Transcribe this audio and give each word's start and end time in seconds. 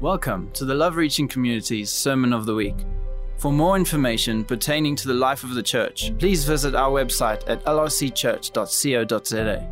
Welcome 0.00 0.52
to 0.52 0.64
the 0.64 0.74
Love 0.74 0.94
Reaching 0.94 1.26
Community's 1.26 1.90
Sermon 1.90 2.32
of 2.32 2.46
the 2.46 2.54
Week. 2.54 2.76
For 3.38 3.50
more 3.50 3.74
information 3.74 4.44
pertaining 4.44 4.94
to 4.94 5.08
the 5.08 5.14
life 5.14 5.42
of 5.42 5.54
the 5.54 5.62
church, 5.62 6.16
please 6.20 6.44
visit 6.44 6.76
our 6.76 6.88
website 6.88 7.42
at 7.48 7.64
lrcchurch.co.za. 7.64 9.68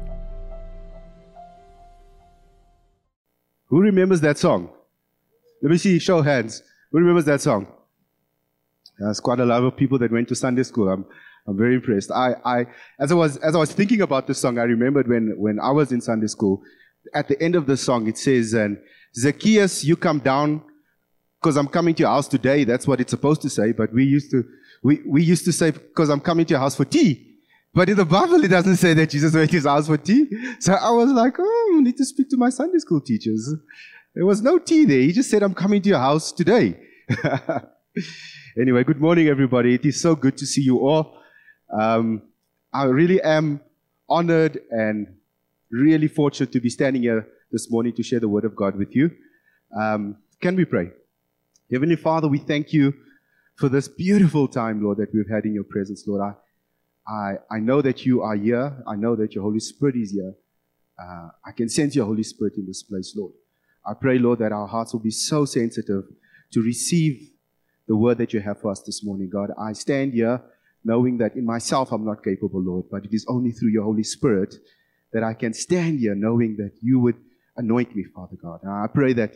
Who 3.66 3.80
remembers 3.80 4.20
that 4.22 4.36
song? 4.36 4.70
Let 5.62 5.70
me 5.70 5.78
see, 5.78 6.00
show 6.00 6.22
hands. 6.22 6.60
Who 6.90 6.98
remembers 6.98 7.26
that 7.26 7.40
song? 7.40 7.68
There's 8.98 9.20
quite 9.20 9.38
a 9.38 9.46
lot 9.46 9.62
of 9.62 9.76
people 9.76 10.00
that 10.00 10.10
went 10.10 10.26
to 10.30 10.34
Sunday 10.34 10.64
school. 10.64 10.88
I'm, 10.88 11.06
I'm 11.46 11.56
very 11.56 11.76
impressed. 11.76 12.10
I, 12.10 12.34
I, 12.44 12.66
as 12.98 13.12
I 13.12 13.14
was, 13.14 13.36
as 13.36 13.54
I 13.54 13.58
was 13.58 13.70
thinking 13.70 14.00
about 14.00 14.26
this 14.26 14.40
song, 14.40 14.58
I 14.58 14.64
remembered 14.64 15.06
when, 15.06 15.34
when 15.36 15.60
I 15.60 15.70
was 15.70 15.92
in 15.92 16.00
Sunday 16.00 16.26
school, 16.26 16.64
at 17.14 17.28
the 17.28 17.40
end 17.42 17.54
of 17.54 17.66
the 17.66 17.76
song, 17.76 18.06
it 18.06 18.18
says, 18.18 18.52
and 18.52 18.78
Zacchaeus, 19.14 19.84
you 19.84 19.96
come 19.96 20.18
down 20.18 20.62
because 21.40 21.56
I'm 21.56 21.68
coming 21.68 21.94
to 21.94 22.00
your 22.02 22.10
house 22.10 22.28
today. 22.28 22.64
That's 22.64 22.86
what 22.86 23.00
it's 23.00 23.10
supposed 23.10 23.42
to 23.42 23.50
say. 23.50 23.72
But 23.72 23.92
we 23.92 24.04
used 24.04 24.30
to, 24.32 24.44
we, 24.82 25.00
we 25.06 25.22
used 25.22 25.44
to 25.44 25.52
say, 25.52 25.70
because 25.70 26.08
I'm 26.08 26.20
coming 26.20 26.44
to 26.46 26.50
your 26.50 26.60
house 26.60 26.74
for 26.74 26.84
tea. 26.84 27.36
But 27.74 27.88
in 27.88 27.96
the 27.96 28.04
Bible, 28.04 28.42
it 28.42 28.48
doesn't 28.48 28.76
say 28.76 28.94
that 28.94 29.10
Jesus 29.10 29.34
went 29.34 29.50
to 29.50 29.56
his 29.56 29.66
house 29.66 29.86
for 29.86 29.98
tea. 29.98 30.26
So 30.60 30.72
I 30.72 30.90
was 30.90 31.12
like, 31.12 31.34
oh, 31.38 31.74
I 31.76 31.80
need 31.82 31.96
to 31.98 32.04
speak 32.04 32.30
to 32.30 32.36
my 32.36 32.48
Sunday 32.48 32.78
school 32.78 33.00
teachers. 33.00 33.54
There 34.14 34.24
was 34.24 34.40
no 34.40 34.58
tea 34.58 34.86
there. 34.86 35.00
He 35.00 35.12
just 35.12 35.30
said, 35.30 35.42
I'm 35.42 35.54
coming 35.54 35.82
to 35.82 35.88
your 35.90 35.98
house 35.98 36.32
today. 36.32 36.80
anyway, 38.58 38.82
good 38.82 38.98
morning, 38.98 39.28
everybody. 39.28 39.74
It 39.74 39.84
is 39.84 40.00
so 40.00 40.14
good 40.14 40.38
to 40.38 40.46
see 40.46 40.62
you 40.62 40.78
all. 40.78 41.18
Um, 41.78 42.22
I 42.72 42.84
really 42.84 43.20
am 43.20 43.60
honored 44.08 44.58
and 44.70 45.15
really 45.70 46.08
fortunate 46.08 46.52
to 46.52 46.60
be 46.60 46.70
standing 46.70 47.02
here 47.02 47.26
this 47.50 47.70
morning 47.70 47.92
to 47.94 48.02
share 48.02 48.20
the 48.20 48.28
word 48.28 48.44
of 48.44 48.54
God 48.54 48.76
with 48.76 48.94
you. 48.94 49.10
Um, 49.76 50.16
can 50.40 50.56
we 50.56 50.64
pray? 50.64 50.90
Heavenly 51.70 51.96
Father, 51.96 52.28
we 52.28 52.38
thank 52.38 52.72
you 52.72 52.94
for 53.56 53.68
this 53.68 53.88
beautiful 53.88 54.46
time, 54.48 54.82
Lord, 54.82 54.98
that 54.98 55.12
we've 55.12 55.28
had 55.28 55.44
in 55.44 55.54
your 55.54 55.64
presence, 55.64 56.04
Lord. 56.06 56.22
I, 56.22 57.12
I, 57.12 57.56
I 57.56 57.58
know 57.58 57.82
that 57.82 58.04
you 58.04 58.22
are 58.22 58.36
here. 58.36 58.82
I 58.86 58.96
know 58.96 59.16
that 59.16 59.34
your 59.34 59.42
Holy 59.42 59.60
Spirit 59.60 59.96
is 59.96 60.12
here. 60.12 60.34
Uh, 60.98 61.28
I 61.44 61.52
can 61.52 61.68
sense 61.68 61.94
your 61.94 62.06
Holy 62.06 62.22
Spirit 62.22 62.54
in 62.56 62.66
this 62.66 62.82
place, 62.82 63.14
Lord. 63.16 63.32
I 63.84 63.94
pray, 63.94 64.18
Lord, 64.18 64.40
that 64.40 64.52
our 64.52 64.66
hearts 64.66 64.92
will 64.92 65.00
be 65.00 65.10
so 65.10 65.44
sensitive 65.44 66.04
to 66.52 66.60
receive 66.62 67.30
the 67.88 67.96
word 67.96 68.18
that 68.18 68.32
you 68.32 68.40
have 68.40 68.60
for 68.60 68.70
us 68.70 68.82
this 68.82 69.04
morning, 69.04 69.30
God. 69.32 69.50
I 69.58 69.72
stand 69.72 70.14
here 70.14 70.42
knowing 70.84 71.18
that 71.18 71.34
in 71.34 71.44
myself 71.44 71.92
I'm 71.92 72.04
not 72.04 72.22
capable, 72.22 72.62
Lord, 72.62 72.86
but 72.90 73.04
it 73.04 73.12
is 73.12 73.24
only 73.28 73.52
through 73.52 73.70
your 73.70 73.84
Holy 73.84 74.04
Spirit 74.04 74.54
that 75.16 75.24
I 75.24 75.32
can 75.32 75.54
stand 75.54 76.00
here 76.00 76.14
knowing 76.14 76.56
that 76.58 76.72
you 76.82 77.00
would 77.00 77.16
anoint 77.56 77.96
me, 77.96 78.04
Father 78.14 78.36
God. 78.36 78.60
And 78.62 78.70
I 78.70 78.86
pray 78.86 79.14
that, 79.14 79.34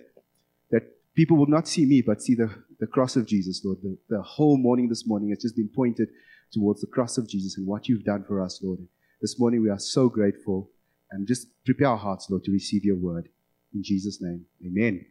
that 0.71 0.83
people 1.15 1.39
will 1.39 1.47
not 1.47 1.67
see 1.67 1.87
me, 1.87 2.03
but 2.03 2.21
see 2.21 2.35
the, 2.35 2.51
the 2.81 2.87
cross 2.87 3.17
of 3.17 3.27
Jesus, 3.27 3.63
Lord. 3.65 3.79
The, 3.83 3.97
the 4.11 4.21
whole 4.21 4.59
morning 4.59 4.91
this 4.91 5.07
morning 5.07 5.31
has 5.31 5.39
just 5.39 5.57
been 5.57 5.71
pointed 5.75 6.11
towards 6.53 6.83
the 6.83 6.87
cross 6.87 7.17
of 7.17 7.27
Jesus 7.27 7.57
and 7.57 7.67
what 7.67 7.89
you've 7.89 8.05
done 8.05 8.25
for 8.29 8.45
us, 8.45 8.61
Lord. 8.63 8.81
This 9.23 9.41
morning 9.41 9.63
we 9.63 9.71
are 9.71 9.79
so 9.79 10.11
grateful 10.11 10.71
and 11.13 11.27
just 11.27 11.47
prepare 11.65 11.89
our 11.89 11.97
hearts, 11.97 12.29
Lord, 12.29 12.45
to 12.45 12.53
receive 12.53 12.85
your 12.85 12.97
word. 12.97 13.31
In 13.73 13.83
Jesus' 13.83 14.21
name, 14.21 14.45
amen. 14.63 15.07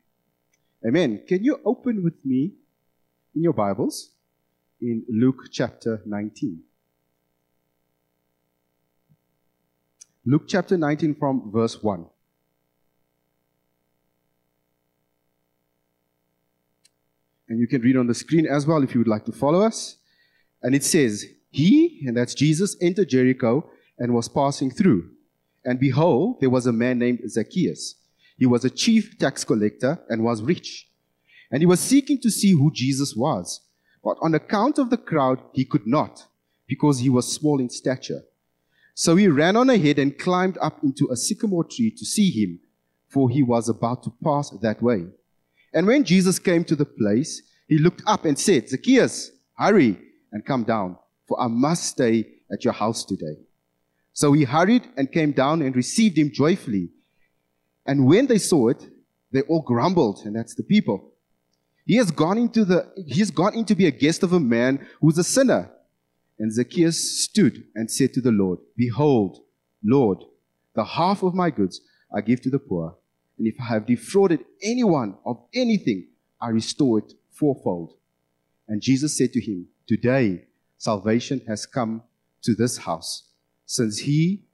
Amen. 0.88 1.24
Can 1.28 1.44
you 1.44 1.60
open 1.66 2.04
with 2.04 2.24
me 2.24 2.54
in 3.36 3.42
your 3.42 3.54
Bibles 3.54 4.12
in 4.80 5.04
Luke 5.10 5.46
chapter 5.52 6.04
19? 6.06 6.62
Luke 10.30 10.44
chapter 10.48 10.78
19 10.78 11.16
from 11.16 11.52
verse 11.52 11.82
1. 11.82 12.06
And 17.48 17.60
you 17.60 17.66
can 17.66 17.82
read 17.82 17.98
on 17.98 18.06
the 18.06 18.14
screen 18.14 18.46
as 18.46 18.68
well 18.68 18.84
if 18.84 18.94
you 18.94 19.00
would 19.00 19.08
like 19.08 19.26
to 19.26 19.32
follow 19.32 19.64
us. 19.66 19.98
And 20.62 20.76
it 20.76 20.84
says, 20.84 21.26
He, 21.50 22.04
and 22.06 22.16
that's 22.16 22.36
Jesus, 22.36 22.78
entered 22.80 23.10
Jericho 23.10 23.72
and 23.98 24.14
was 24.14 24.30
passing 24.30 24.70
through. 24.70 25.10
And 25.66 25.80
behold, 25.80 26.42
there 26.42 26.52
was 26.52 26.68
a 26.68 26.72
man 26.72 27.00
named 27.00 27.22
Zacchaeus. 27.28 27.96
He 28.38 28.46
was 28.46 28.64
a 28.64 28.70
chief 28.70 29.18
tax 29.18 29.44
collector 29.44 29.98
and 30.10 30.24
was 30.24 30.44
rich. 30.44 30.90
And 31.50 31.64
he 31.64 31.66
was 31.66 31.80
seeking 31.80 32.22
to 32.22 32.30
see 32.30 32.52
who 32.52 32.72
Jesus 32.72 33.16
was. 33.16 33.62
But 34.04 34.18
on 34.22 34.36
account 34.36 34.78
of 34.78 34.92
the 34.92 34.98
crowd, 34.98 35.42
he 35.54 35.66
could 35.66 35.88
not, 35.88 36.28
because 36.68 37.00
he 37.00 37.10
was 37.10 37.34
small 37.34 37.60
in 37.60 37.72
stature. 37.72 38.22
So 39.00 39.16
he 39.16 39.30
ran 39.30 39.56
on 39.56 39.70
ahead 39.70 39.98
and 39.98 40.20
climbed 40.20 40.58
up 40.58 40.84
into 40.84 41.08
a 41.10 41.16
sycamore 41.16 41.64
tree 41.64 41.90
to 41.90 42.06
see 42.06 42.32
him, 42.32 42.60
for 43.08 43.30
he 43.30 43.42
was 43.42 43.70
about 43.70 44.04
to 44.04 44.14
pass 44.22 44.50
that 44.62 44.82
way. 44.82 45.06
And 45.74 45.88
when 45.88 46.04
Jesus 46.04 46.38
came 46.38 46.66
to 46.66 46.76
the 46.76 46.84
place, 46.84 47.42
he 47.70 47.78
looked 47.78 48.04
up 48.06 48.26
and 48.26 48.38
said, 48.38 48.68
Zacchaeus, 48.68 49.32
hurry 49.58 49.98
and 50.34 50.46
come 50.46 50.66
down, 50.66 50.98
for 51.30 51.40
I 51.40 51.48
must 51.48 51.86
stay 51.86 52.28
at 52.52 52.66
your 52.66 52.74
house 52.74 53.06
today. 53.06 53.38
So 54.12 54.34
he 54.34 54.44
hurried 54.44 54.86
and 54.98 55.10
came 55.10 55.32
down 55.32 55.62
and 55.62 55.78
received 55.78 56.18
him 56.18 56.30
joyfully. 56.34 56.90
And 57.86 58.06
when 58.06 58.28
they 58.28 58.38
saw 58.38 58.68
it, 58.68 58.86
they 59.32 59.44
all 59.44 59.62
grumbled, 59.62 60.26
and 60.26 60.36
that's 60.36 60.56
the 60.56 60.64
people. 60.64 61.14
He 61.86 61.96
has 61.96 62.12
gone 62.12 62.38
into 62.38 62.66
the, 62.66 62.92
he 63.08 63.20
has 63.20 63.32
gone 63.32 63.54
in 63.54 63.64
to 63.64 63.76
be 63.76 63.86
a 63.86 63.92
guest 63.92 64.24
of 64.24 64.34
a 64.34 64.42
man 64.42 64.86
who's 65.00 65.18
a 65.18 65.24
sinner. 65.24 65.72
And 66.40 66.54
Zacchaeus 66.54 67.24
stood 67.24 67.66
and 67.76 67.92
said 67.92 68.14
to 68.14 68.22
the 68.22 68.32
Lord, 68.32 68.60
Behold, 68.78 69.40
Lord, 69.84 70.24
the 70.74 70.86
half 70.86 71.22
of 71.22 71.36
my 71.36 71.50
goods 71.50 71.82
I 72.16 72.22
give 72.22 72.42
to 72.42 72.50
the 72.50 72.60
poor. 72.60 72.96
And 73.38 73.48
if 73.48 73.56
I 73.60 73.66
have 73.66 73.86
defrauded 73.86 74.46
anyone 74.64 75.18
of 75.26 75.44
anything, 75.54 76.08
I 76.42 76.50
restore 76.50 77.00
it 77.00 77.14
fourfold. 77.32 77.94
And 78.68 78.82
Jesus 78.82 79.18
said 79.18 79.34
to 79.34 79.42
him, 79.42 79.68
Today 79.88 80.46
salvation 80.78 81.42
has 81.48 81.66
come 81.66 82.04
to 82.44 82.56
this 82.56 82.78
house, 82.78 83.30
since 83.66 84.00
he 84.00 84.46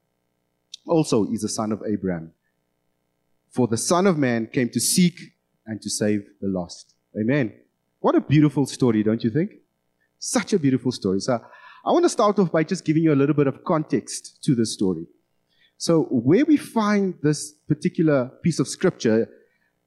also 0.88 1.32
is 1.32 1.44
a 1.44 1.50
son 1.50 1.72
of 1.72 1.84
Abraham. 1.88 2.32
For 3.50 3.68
the 3.68 3.78
Son 3.78 4.08
of 4.08 4.18
Man 4.18 4.48
came 4.48 4.70
to 4.70 4.80
seek 4.80 5.20
and 5.66 5.82
to 5.82 5.90
save 5.90 6.26
the 6.42 6.48
lost. 6.48 6.94
Amen. 7.20 7.54
What 8.00 8.16
a 8.16 8.22
beautiful 8.22 8.66
story, 8.66 9.02
don't 9.02 9.24
you 9.24 9.30
think? 9.30 9.54
Such 10.20 10.54
a 10.54 10.60
beautiful 10.60 10.92
story. 10.92 11.20
So 11.20 11.40
I 11.86 11.92
want 11.92 12.04
to 12.04 12.10
start 12.10 12.40
off 12.40 12.52
by 12.52 12.64
just 12.64 12.84
giving 12.84 13.04
you 13.04 13.14
a 13.14 13.16
little 13.16 13.36
bit 13.36 13.46
of 13.46 13.64
context 13.64 14.44
to 14.44 14.56
this 14.56 14.74
story. 14.74 15.06
So, 15.78 16.04
where 16.04 16.44
we 16.46 16.58
find 16.58 17.14
this 17.22 17.52
particular 17.68 18.32
piece 18.42 18.60
of 18.60 18.68
scripture, 18.68 19.30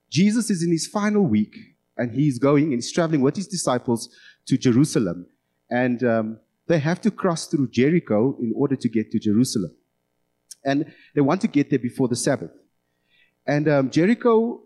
Jesus 0.09 0.49
is 0.49 0.63
in 0.63 0.71
his 0.71 0.87
final 0.87 1.27
week 1.27 1.57
and 1.97 2.15
he's 2.15 2.39
going 2.39 2.67
and 2.67 2.75
he's 2.75 2.93
traveling 2.93 3.21
with 3.21 3.35
his 3.35 3.49
disciples 3.49 4.09
to 4.47 4.57
Jerusalem. 4.57 5.27
And 5.71 6.05
um, 6.05 6.39
they 6.69 6.79
have 6.79 7.01
to 7.01 7.11
cross 7.11 7.47
through 7.47 7.71
Jericho 7.71 8.37
in 8.41 8.53
order 8.55 8.77
to 8.77 8.89
get 8.89 9.11
to 9.11 9.19
Jerusalem. 9.19 9.75
And 10.65 10.93
they 11.15 11.21
want 11.21 11.41
to 11.41 11.49
get 11.49 11.71
there 11.71 11.79
before 11.81 12.07
the 12.07 12.17
Sabbath. 12.17 12.53
And 13.47 13.69
um, 13.69 13.91
Jericho 13.91 14.63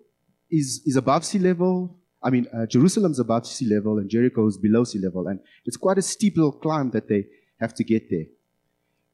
is, 0.51 0.83
is 0.85 0.97
above 0.97 1.25
sea 1.25 1.39
level. 1.39 1.97
I 2.23 2.31
mean, 2.31 2.47
uh, 2.57 2.67
Jerusalem's 2.67 3.19
above 3.19 3.47
sea 3.47 3.67
level 3.67 3.99
and 3.99 4.09
Jericho 4.09 4.47
is 4.47 4.57
below 4.57 4.85
sea 4.85 4.99
level. 4.99 5.27
And 5.27 5.41
it's 5.65 5.77
quite 5.77 5.99
a 5.99 6.03
steep 6.03 6.37
little 6.37 6.53
climb 6.53 6.91
that 6.91 7.09
they 7.09 7.27
have 7.61 7.75
to 7.75 7.85
get 7.85 8.11
there. 8.11 8.27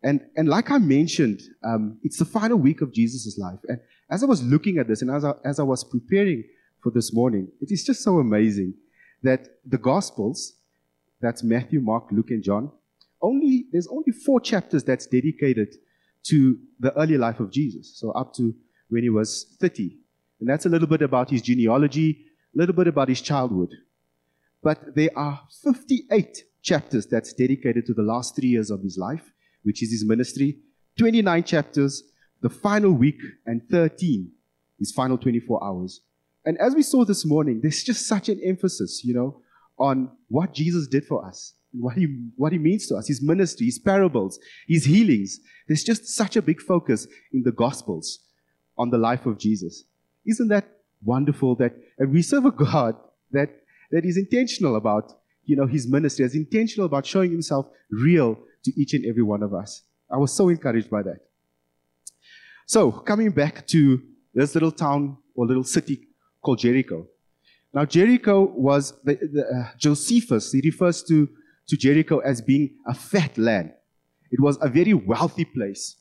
And, 0.03 0.21
and 0.37 0.49
like 0.49 0.71
I 0.71 0.79
mentioned, 0.79 1.43
um, 1.65 1.99
it's 2.03 2.19
the 2.19 2.25
final 2.25 2.59
week 2.59 2.83
of 2.83 2.93
Jesus' 2.93 3.37
life. 3.39 3.59
And 3.67 3.81
as 4.11 4.23
I 4.23 4.27
was 4.27 4.43
looking 4.43 4.79
at 4.79 4.87
this 4.87 5.03
and 5.03 5.11
as 5.11 5.25
I, 5.25 5.33
as 5.45 5.59
I 5.59 5.65
was 5.65 5.85
preparing 5.85 6.45
for 6.83 6.91
this 6.91 7.13
morning, 7.13 7.49
it 7.61 7.73
is 7.73 7.85
just 7.85 8.03
so 8.03 8.19
amazing 8.19 8.75
that 9.23 9.49
the 9.67 9.79
Gospels, 9.79 10.55
that's 11.21 11.43
Matthew, 11.43 11.81
Mark, 11.81 12.05
Luke, 12.13 12.31
and 12.31 12.43
John, 12.43 12.71
only, 13.21 13.67
there's 13.73 13.89
only 13.89 14.13
four 14.13 14.41
chapters 14.41 14.85
that's 14.85 15.07
dedicated 15.07 15.75
to 16.25 16.59
the 16.79 16.97
early 16.97 17.19
life 17.19 17.41
of 17.41 17.51
Jesus. 17.51 17.99
So 17.99 18.13
up 18.13 18.35
to 18.35 18.55
when 18.91 19.03
he 19.03 19.11
was 19.11 19.57
30. 19.61 19.97
And 20.41 20.49
that's 20.49 20.67
a 20.67 20.69
little 20.69 20.87
bit 20.87 21.03
about 21.03 21.31
his 21.31 21.43
genealogy, 21.43 22.27
a 22.55 22.59
little 22.59 22.75
bit 22.75 22.89
about 22.89 23.09
his 23.09 23.21
childhood. 23.21 23.75
But 24.63 24.95
there 24.95 25.11
are 25.17 25.41
58 25.63 26.45
chapters 26.63 27.07
that's 27.07 27.33
dedicated 27.33 27.87
to 27.87 27.95
the 27.95 28.03
last 28.03 28.35
three 28.35 28.49
years 28.49 28.71
of 28.71 28.83
his 28.83 28.99
life 28.99 29.33
which 29.63 29.83
is 29.83 29.91
his 29.91 30.05
ministry, 30.07 30.59
29 30.99 31.45
chapters, 31.45 32.03
the 32.41 32.49
final 32.49 32.93
week, 32.93 33.21
and 33.47 33.61
13, 33.71 34.31
his 34.79 34.93
final 34.93 35.19
24 35.19 35.63
hours. 35.63 36.01
And 36.45 36.57
as 36.59 36.75
we 36.75 36.83
saw 36.83 37.05
this 37.05 37.27
morning, 37.27 37.61
there's 37.63 37.83
just 37.83 38.07
such 38.07 38.29
an 38.29 38.41
emphasis, 38.43 39.03
you 39.05 39.13
know, 39.13 39.43
on 39.79 40.11
what 40.29 40.55
Jesus 40.55 40.89
did 40.89 41.05
for 41.05 41.25
us, 41.27 41.55
what 41.73 41.97
he, 41.97 42.07
what 42.37 42.53
he 42.53 42.59
means 42.59 42.87
to 42.87 42.97
us, 42.97 43.09
his 43.09 43.23
ministry, 43.23 43.67
his 43.67 43.79
parables, 43.79 44.39
his 44.67 44.87
healings. 44.87 45.39
There's 45.67 45.85
just 45.85 46.07
such 46.07 46.37
a 46.37 46.43
big 46.43 46.61
focus 46.61 47.07
in 47.33 47.43
the 47.43 47.53
Gospels 47.53 48.21
on 48.79 48.91
the 48.91 48.99
life 48.99 49.27
of 49.27 49.39
Jesus. 49.39 49.85
Isn't 50.25 50.49
that 50.49 50.78
wonderful 51.03 51.55
that 51.57 51.73
and 51.99 52.13
we 52.13 52.23
serve 52.23 52.45
a 52.45 52.51
God 52.51 52.95
that, 53.33 53.51
that 53.91 54.05
is 54.05 54.17
intentional 54.17 54.77
about, 54.77 55.13
you 55.45 55.57
know, 55.57 55.67
his 55.67 55.87
ministry, 55.87 56.25
is 56.25 56.35
intentional 56.35 56.87
about 56.87 57.07
showing 57.07 57.31
himself 57.31 57.67
real 57.91 58.39
to 58.65 58.73
each 58.81 58.95
and 58.95 59.05
every 59.07 59.23
one 59.23 59.43
of 59.43 59.55
us. 59.55 59.83
I 60.11 60.17
was 60.17 60.33
so 60.33 60.49
encouraged 60.49 60.91
by 60.91 61.03
that. 61.03 61.19
So, 62.67 62.91
coming 62.91 63.31
back 63.31 63.67
to 63.69 64.03
this 64.35 64.55
little 64.55 64.73
town 64.73 65.17
or 65.35 65.47
little 65.47 65.65
city 65.65 66.09
called 66.43 66.59
Jericho. 66.59 67.07
Now, 67.73 67.85
Jericho 67.85 68.45
was 68.45 68.93
the, 69.05 69.15
the 69.15 69.47
uh, 69.47 69.77
Josephus, 69.79 70.53
he 70.53 70.61
refers 70.65 71.03
to, 71.05 71.29
to 71.69 71.77
Jericho 71.77 72.19
as 72.19 72.41
being 72.41 72.77
a 72.87 72.95
fat 72.95 73.37
land. 73.37 73.73
It 74.31 74.41
was 74.41 74.59
a 74.61 74.69
very 74.69 74.95
wealthy 74.95 75.45
place. 75.45 75.97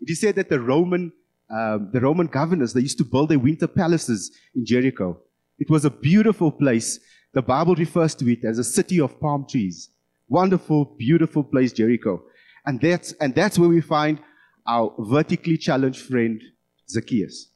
It 0.00 0.10
is 0.10 0.20
said 0.20 0.34
that 0.36 0.48
the 0.48 0.60
Roman, 0.60 1.12
um, 1.52 1.90
the 1.92 2.00
Roman 2.00 2.28
governors, 2.28 2.72
they 2.72 2.80
used 2.80 2.98
to 2.98 3.04
build 3.04 3.28
their 3.28 3.38
winter 3.38 3.66
palaces 3.66 4.30
in 4.54 4.64
Jericho. 4.64 5.20
It 5.58 5.68
was 5.68 5.84
a 5.84 5.90
beautiful 5.90 6.50
place. 6.50 6.98
The 7.34 7.42
Bible 7.42 7.74
refers 7.74 8.14
to 8.16 8.32
it 8.32 8.44
as 8.44 8.58
a 8.58 8.64
city 8.64 9.00
of 9.00 9.20
palm 9.20 9.46
trees. 9.48 9.90
Wonderful, 10.28 10.96
beautiful 10.98 11.44
place, 11.44 11.72
Jericho. 11.72 12.22
And 12.64 12.80
that's, 12.80 13.12
and 13.20 13.34
that's 13.34 13.58
where 13.58 13.68
we 13.68 13.82
find 13.82 14.18
our 14.66 14.94
vertically 14.98 15.58
challenged 15.58 16.00
friend, 16.00 16.40
Zacchaeus. 16.88 17.50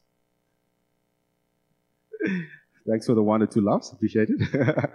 Thanks 2.88 3.06
for 3.06 3.14
the 3.14 3.22
one 3.22 3.42
or 3.42 3.46
two 3.46 3.62
laughs. 3.62 3.92
Appreciate 3.92 4.28
it. 4.30 4.90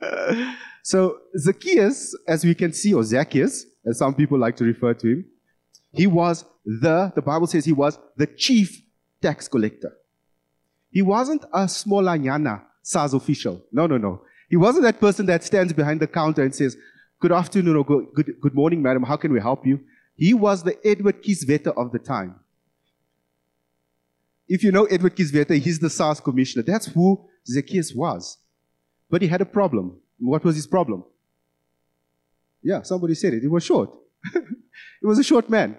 so, 0.82 1.18
Zacchaeus, 1.36 2.16
as 2.26 2.44
we 2.44 2.54
can 2.54 2.72
see, 2.72 2.94
or 2.94 3.04
Zacchaeus, 3.04 3.66
as 3.84 3.98
some 3.98 4.14
people 4.14 4.38
like 4.38 4.56
to 4.56 4.64
refer 4.64 4.94
to 4.94 5.08
him, 5.08 5.24
he 5.96 6.06
was 6.06 6.44
the, 6.64 7.12
the 7.14 7.22
Bible 7.22 7.46
says 7.46 7.64
he 7.64 7.72
was 7.72 7.98
the 8.16 8.26
chief 8.26 8.82
tax 9.22 9.48
collector. 9.48 9.96
He 10.90 11.02
wasn't 11.02 11.44
a 11.52 11.64
smolanyana 11.66 12.62
SARS 12.82 13.14
official. 13.14 13.62
No, 13.72 13.86
no, 13.86 13.96
no. 13.96 14.22
He 14.48 14.56
wasn't 14.56 14.84
that 14.84 15.00
person 15.00 15.26
that 15.26 15.44
stands 15.44 15.72
behind 15.72 16.00
the 16.00 16.06
counter 16.06 16.42
and 16.42 16.54
says, 16.54 16.76
Good 17.18 17.32
afternoon 17.32 17.76
or 17.76 17.84
good, 17.84 18.06
good, 18.14 18.40
good 18.40 18.54
morning, 18.54 18.82
madam. 18.82 19.02
How 19.02 19.16
can 19.16 19.32
we 19.32 19.40
help 19.40 19.66
you? 19.66 19.80
He 20.16 20.34
was 20.34 20.62
the 20.62 20.76
Edward 20.86 21.22
Kieswetter 21.22 21.76
of 21.76 21.92
the 21.92 21.98
time. 21.98 22.36
If 24.48 24.62
you 24.62 24.70
know 24.70 24.84
Edward 24.84 25.16
Kieswetter, 25.16 25.58
he's 25.60 25.78
the 25.78 25.90
SARS 25.90 26.20
commissioner. 26.20 26.62
That's 26.62 26.86
who 26.86 27.24
Zacchaeus 27.46 27.94
was. 27.94 28.38
But 29.10 29.22
he 29.22 29.28
had 29.28 29.40
a 29.40 29.46
problem. 29.46 29.98
What 30.18 30.44
was 30.44 30.56
his 30.56 30.66
problem? 30.66 31.04
Yeah, 32.62 32.82
somebody 32.82 33.14
said 33.14 33.34
it. 33.34 33.42
He 33.42 33.48
was 33.48 33.64
short. 33.64 33.96
he 34.32 35.06
was 35.06 35.18
a 35.18 35.24
short 35.24 35.48
man. 35.48 35.76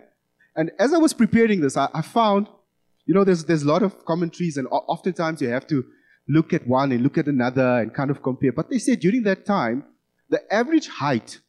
And 0.57 0.71
as 0.79 0.91
I 0.91 0.97
was 0.97 1.13
preparing 1.13 1.61
this, 1.61 1.77
I, 1.77 1.87
I, 1.93 2.01
found, 2.01 2.47
you 3.05 3.13
know, 3.13 3.23
there's, 3.23 3.45
there's 3.45 3.61
a 3.61 3.67
lot 3.67 3.83
of 3.83 4.03
commentaries, 4.05 4.57
and 4.57 4.67
oftentimes 4.71 5.39
you 5.39 5.49
have 5.49 5.67
to 5.67 5.85
look 6.27 6.51
at 6.51 6.67
one 6.67 6.91
and 6.91 7.03
look 7.03 7.17
at 7.17 7.27
another 7.27 7.79
and 7.79 7.93
kind 7.93 8.09
of 8.09 8.23
compare. 8.23 8.51
But 8.51 8.71
they 8.71 8.79
said 8.79 8.99
during 8.99 9.21
that 9.23 9.45
time, 9.45 9.85
the 10.29 10.41
average 10.53 10.87
height 10.87 11.39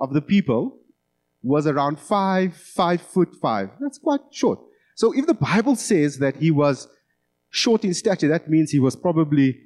of 0.00 0.14
the 0.14 0.22
people 0.22 0.78
was 1.42 1.66
around 1.66 2.00
five, 2.00 2.56
five 2.56 3.02
foot 3.02 3.36
five. 3.40 3.70
That's 3.78 3.98
quite 3.98 4.20
short. 4.32 4.58
So 4.96 5.12
if 5.12 5.26
the 5.26 5.34
Bible 5.34 5.76
says 5.76 6.18
that 6.18 6.36
he 6.36 6.50
was 6.50 6.88
short 7.50 7.84
in 7.84 7.92
stature, 7.92 8.28
that 8.28 8.48
means 8.48 8.70
he 8.70 8.80
was 8.80 8.96
probably. 8.96 9.60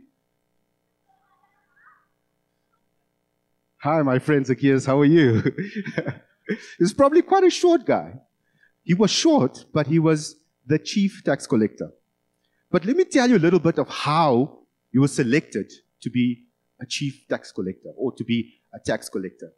Hi, 3.79 4.03
my 4.03 4.19
friend 4.19 4.45
Zacchaeus, 4.45 4.85
how 4.85 4.99
are 4.99 5.07
you? 5.07 5.43
He's 6.79 6.93
probably 6.93 7.23
quite 7.23 7.45
a 7.45 7.51
short 7.51 7.87
guy. 7.87 8.15
He 8.91 8.95
was 8.95 9.13
short, 9.13 9.67
but 9.73 9.87
he 9.87 10.01
was 10.01 10.35
the 10.67 10.77
chief 10.77 11.23
tax 11.25 11.47
collector. 11.47 11.93
But 12.73 12.85
let 12.85 12.97
me 12.97 13.05
tell 13.05 13.31
you 13.31 13.37
a 13.37 13.45
little 13.47 13.61
bit 13.61 13.79
of 13.79 13.89
how 13.89 14.65
he 14.91 14.99
was 14.99 15.15
selected 15.15 15.73
to 16.01 16.11
be 16.11 16.47
a 16.81 16.87
chief 16.87 17.29
tax 17.29 17.53
collector 17.53 17.91
or 17.97 18.11
to 18.17 18.25
be 18.25 18.55
a 18.75 18.81
tax 18.85 19.09
collector. 19.09 19.53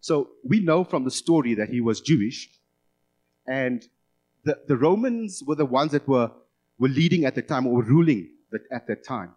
So 0.00 0.30
we 0.42 0.58
know 0.58 0.82
from 0.82 1.04
the 1.04 1.12
story 1.12 1.54
that 1.54 1.68
he 1.68 1.80
was 1.80 2.00
Jewish, 2.00 2.48
and 3.46 3.86
the, 4.42 4.58
the 4.66 4.76
Romans 4.76 5.40
were 5.46 5.54
the 5.54 5.64
ones 5.64 5.92
that 5.92 6.08
were, 6.08 6.32
were 6.76 6.88
leading 6.88 7.26
at 7.26 7.36
the 7.36 7.42
time 7.42 7.68
or 7.68 7.84
ruling 7.84 8.30
at 8.72 8.88
that 8.88 9.04
time. 9.04 9.30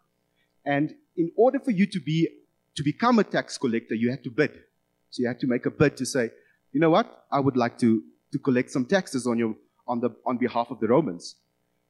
And 0.65 0.95
in 1.15 1.29
order 1.37 1.59
for 1.59 1.69
you 1.69 1.85
to 1.85 1.99
be 1.99 2.27
to 2.73 2.81
become 2.81 3.19
a 3.19 3.23
tax 3.23 3.59
collector, 3.59 3.93
you 3.93 4.09
had 4.09 4.23
to 4.23 4.31
bid. 4.31 4.53
So 5.11 5.21
you 5.21 5.27
had 5.27 5.39
to 5.41 5.45
make 5.45 5.67
a 5.67 5.71
bid 5.71 5.97
to 5.97 6.05
say, 6.07 6.31
you 6.71 6.79
know 6.79 6.89
what, 6.89 7.25
I 7.31 7.39
would 7.39 7.57
like 7.57 7.77
to, 7.77 8.01
to 8.31 8.39
collect 8.39 8.71
some 8.71 8.85
taxes 8.85 9.27
on 9.27 9.37
your 9.37 9.55
on 9.87 9.99
the 9.99 10.09
on 10.25 10.37
behalf 10.37 10.67
of 10.69 10.79
the 10.79 10.87
Romans. 10.87 11.35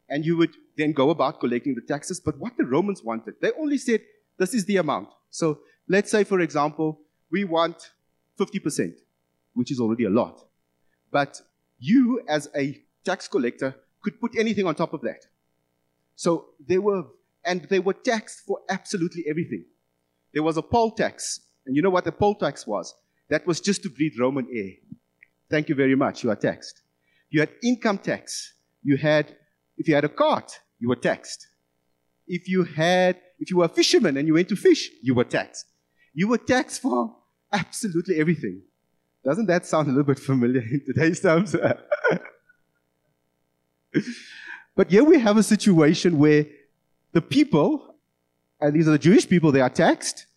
And 0.10 0.26
you 0.26 0.38
would 0.38 0.56
then 0.78 0.94
go 0.94 1.10
about 1.10 1.40
collecting 1.40 1.76
the 1.76 1.82
taxes. 1.82 2.20
But 2.20 2.38
what 2.38 2.56
the 2.58 2.66
Romans 2.66 3.04
wanted, 3.04 3.36
they 3.42 3.52
only 3.60 3.78
said, 3.78 4.02
this 4.38 4.54
is 4.54 4.66
the 4.66 4.78
amount. 4.78 5.10
So 5.32 5.60
let's 5.90 6.10
say, 6.10 6.24
for 6.24 6.40
example, 6.40 7.02
we 7.30 7.44
want 7.44 7.92
50%, 8.40 8.94
which 9.54 9.72
is 9.72 9.80
already 9.80 10.06
a 10.06 10.10
lot. 10.10 10.46
But 11.12 11.42
you, 11.80 12.22
as 12.28 12.50
a 12.56 12.82
tax 13.04 13.28
collector, 13.28 13.76
could 14.02 14.22
put 14.22 14.38
anything 14.38 14.66
on 14.66 14.76
top 14.76 14.94
of 14.94 15.02
that. 15.02 15.26
So 16.16 16.46
they 16.66 16.78
were, 16.78 17.04
and 17.44 17.68
they 17.70 17.80
were 17.80 17.94
taxed 17.94 18.42
for 18.46 18.60
absolutely 18.70 19.26
everything. 19.30 19.66
There 20.34 20.44
was 20.44 20.58
a 20.58 20.62
poll 20.62 20.92
tax. 20.92 21.42
And 21.66 21.76
you 21.76 21.82
know 21.82 21.90
what 21.90 22.06
the 22.06 22.12
poll 22.12 22.36
tax 22.36 22.66
was? 22.66 22.96
That 23.30 23.46
was 23.46 23.60
just 23.60 23.84
to 23.84 23.90
breathe 23.90 24.14
Roman 24.18 24.48
air. 24.54 24.72
Thank 25.50 25.70
you 25.70 25.76
very 25.76 25.96
much. 25.96 26.24
You 26.24 26.32
are 26.32 26.36
taxed. 26.36 26.82
You 27.30 27.42
had 27.42 27.50
income 27.64 27.98
tax. 27.98 28.54
You 28.84 28.98
had, 28.98 29.36
if 29.78 29.88
you 29.88 29.96
had 29.96 30.06
a 30.06 30.10
cart, 30.10 30.60
you 30.80 30.90
were 30.90 30.96
taxed. 30.96 31.48
If 32.28 32.50
you 32.50 32.64
had, 32.64 33.18
if 33.40 33.50
you 33.50 33.58
were 33.58 33.66
a 33.66 33.70
fisherman 33.70 34.18
and 34.18 34.28
you 34.28 34.34
went 34.34 34.50
to 34.50 34.56
fish, 34.56 34.90
you 35.02 35.16
were 35.16 35.24
taxed. 35.24 35.66
You 36.14 36.28
were 36.28 36.38
taxed 36.38 36.82
for 36.82 37.16
absolutely 37.52 38.20
everything. 38.20 38.62
Doesn't 39.24 39.48
that 39.48 39.66
sound 39.66 39.88
a 39.88 39.92
little 39.92 40.04
bit 40.04 40.20
familiar 40.20 40.62
in 40.62 40.84
today's 40.86 41.20
terms? 41.20 41.56
but 44.76 44.90
here 44.90 45.04
we 45.04 45.20
have 45.20 45.38
a 45.38 45.44
situation 45.44 46.18
where 46.18 46.46
the 47.14 47.22
people, 47.22 47.96
and 48.62 48.74
these 48.74 48.88
are 48.88 48.92
the 48.92 49.00
Jewish 49.00 49.28
people, 49.28 49.52
they 49.52 49.62
are 49.62 49.70
taxed 49.70 50.28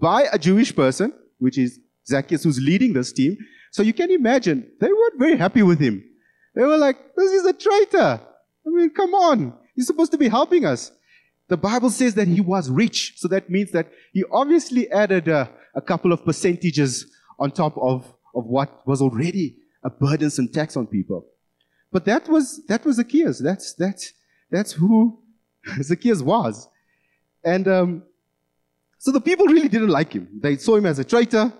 by 0.00 0.26
a 0.32 0.38
Jewish 0.38 0.74
person, 0.74 1.12
which 1.38 1.58
is 1.58 1.80
Zacchaeus, 2.06 2.44
who's 2.44 2.60
leading 2.60 2.92
this 2.92 3.12
team. 3.12 3.36
So 3.70 3.82
you 3.82 3.92
can 3.92 4.10
imagine, 4.10 4.70
they 4.80 4.88
weren't 4.88 5.18
very 5.18 5.36
happy 5.36 5.62
with 5.62 5.80
him. 5.80 6.02
They 6.54 6.62
were 6.62 6.78
like, 6.78 6.96
this 7.14 7.32
is 7.32 7.44
a 7.44 7.52
traitor. 7.52 8.20
I 8.66 8.70
mean, 8.70 8.90
come 8.90 9.14
on. 9.14 9.52
He's 9.74 9.86
supposed 9.86 10.12
to 10.12 10.18
be 10.18 10.28
helping 10.28 10.64
us. 10.64 10.90
The 11.48 11.56
Bible 11.56 11.90
says 11.90 12.14
that 12.14 12.26
he 12.26 12.40
was 12.40 12.70
rich. 12.70 13.14
So 13.16 13.28
that 13.28 13.50
means 13.50 13.70
that 13.72 13.92
he 14.12 14.24
obviously 14.32 14.90
added 14.90 15.28
a, 15.28 15.50
a 15.74 15.80
couple 15.80 16.12
of 16.12 16.24
percentages 16.24 17.06
on 17.38 17.50
top 17.50 17.76
of, 17.76 18.12
of 18.34 18.46
what 18.46 18.86
was 18.86 19.02
already 19.02 19.56
a 19.84 19.90
burdensome 19.90 20.48
tax 20.48 20.76
on 20.76 20.86
people. 20.86 21.26
But 21.92 22.04
that 22.06 22.28
was, 22.28 22.64
that 22.66 22.84
was 22.84 22.96
Zacchaeus. 22.96 23.38
That's, 23.38 23.74
that's, 23.74 24.12
that's 24.50 24.72
who 24.72 25.22
Zacchaeus 25.82 26.22
was. 26.22 26.68
And 27.44 27.68
um, 27.68 28.02
so 28.98 29.12
the 29.12 29.20
people 29.20 29.46
really 29.46 29.68
didn't 29.68 29.90
like 29.90 30.12
him. 30.12 30.28
They 30.40 30.56
saw 30.56 30.76
him 30.76 30.86
as 30.86 30.98
a 30.98 31.04
traitor. 31.04 31.52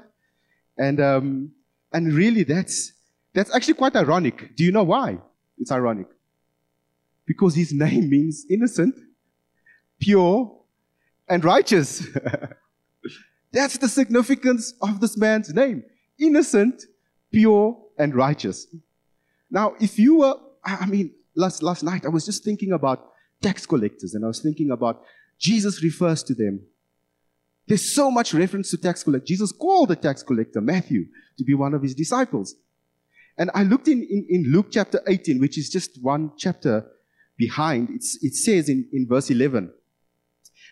And, 0.79 1.01
um, 1.01 1.53
and 1.93 2.13
really, 2.13 2.43
that's, 2.43 2.93
that's 3.33 3.55
actually 3.55 3.75
quite 3.75 3.97
ironic. 3.97 4.57
Do 4.57 4.65
you 4.65 4.73
know 4.73 4.85
why 4.85 5.19
it's 5.59 5.73
ironic? 5.73 6.09
Because 7.27 7.55
his 7.55 7.73
name 7.73 8.11
means 8.17 8.47
innocent 8.51 8.95
pure, 10.01 10.53
and 11.29 11.45
righteous. 11.45 12.07
That's 13.53 13.79
the 13.79 13.89
significance 13.89 14.75
of 14.83 15.01
this 15.01 15.17
man's 15.17 15.53
name 15.53 15.85
innocent, 16.19 16.83
pure, 17.31 17.77
and 17.99 18.15
righteous. 18.15 18.67
Now, 19.51 19.75
if 19.81 19.99
you 19.99 20.19
were, 20.19 20.35
I 20.65 20.87
mean, 20.87 21.13
last, 21.35 21.63
last 21.63 21.83
night 21.83 22.07
I 22.07 22.09
was 22.09 22.25
just 22.25 22.43
thinking 22.43 22.73
about 22.73 23.11
tax 23.43 23.67
collectors 23.67 24.15
and 24.15 24.25
I 24.25 24.29
was 24.29 24.41
thinking 24.41 24.71
about 24.71 25.03
Jesus 25.39 25.83
refers 25.83 26.23
to 26.25 26.35
them. 26.35 26.61
There's 27.67 27.95
so 27.95 28.11
much 28.11 28.33
reference 28.33 28.71
to 28.71 28.77
tax 28.77 29.03
collector. 29.03 29.27
Jesus 29.27 29.53
called 29.53 29.89
the 29.89 29.97
tax 29.97 30.23
collector, 30.23 30.61
Matthew, 30.61 31.07
to 31.39 31.45
be 31.45 31.55
one 31.55 31.75
of 31.75 31.83
his 31.83 31.95
disciples. 31.95 32.55
And 33.39 33.51
I 33.55 33.65
looked 33.65 33.89
in, 33.89 34.03
in, 34.03 34.27
in 34.29 34.53
Luke 34.53 34.69
chapter 34.71 35.01
18, 35.07 35.41
which 35.41 35.59
is 35.59 35.69
just 35.69 36.03
one 36.03 36.33
chapter 36.39 36.87
behind. 37.37 37.91
It's, 37.91 38.19
it 38.23 38.35
says 38.35 38.69
in, 38.69 38.89
in 38.93 39.07
verse 39.09 39.31
11, 39.31 39.73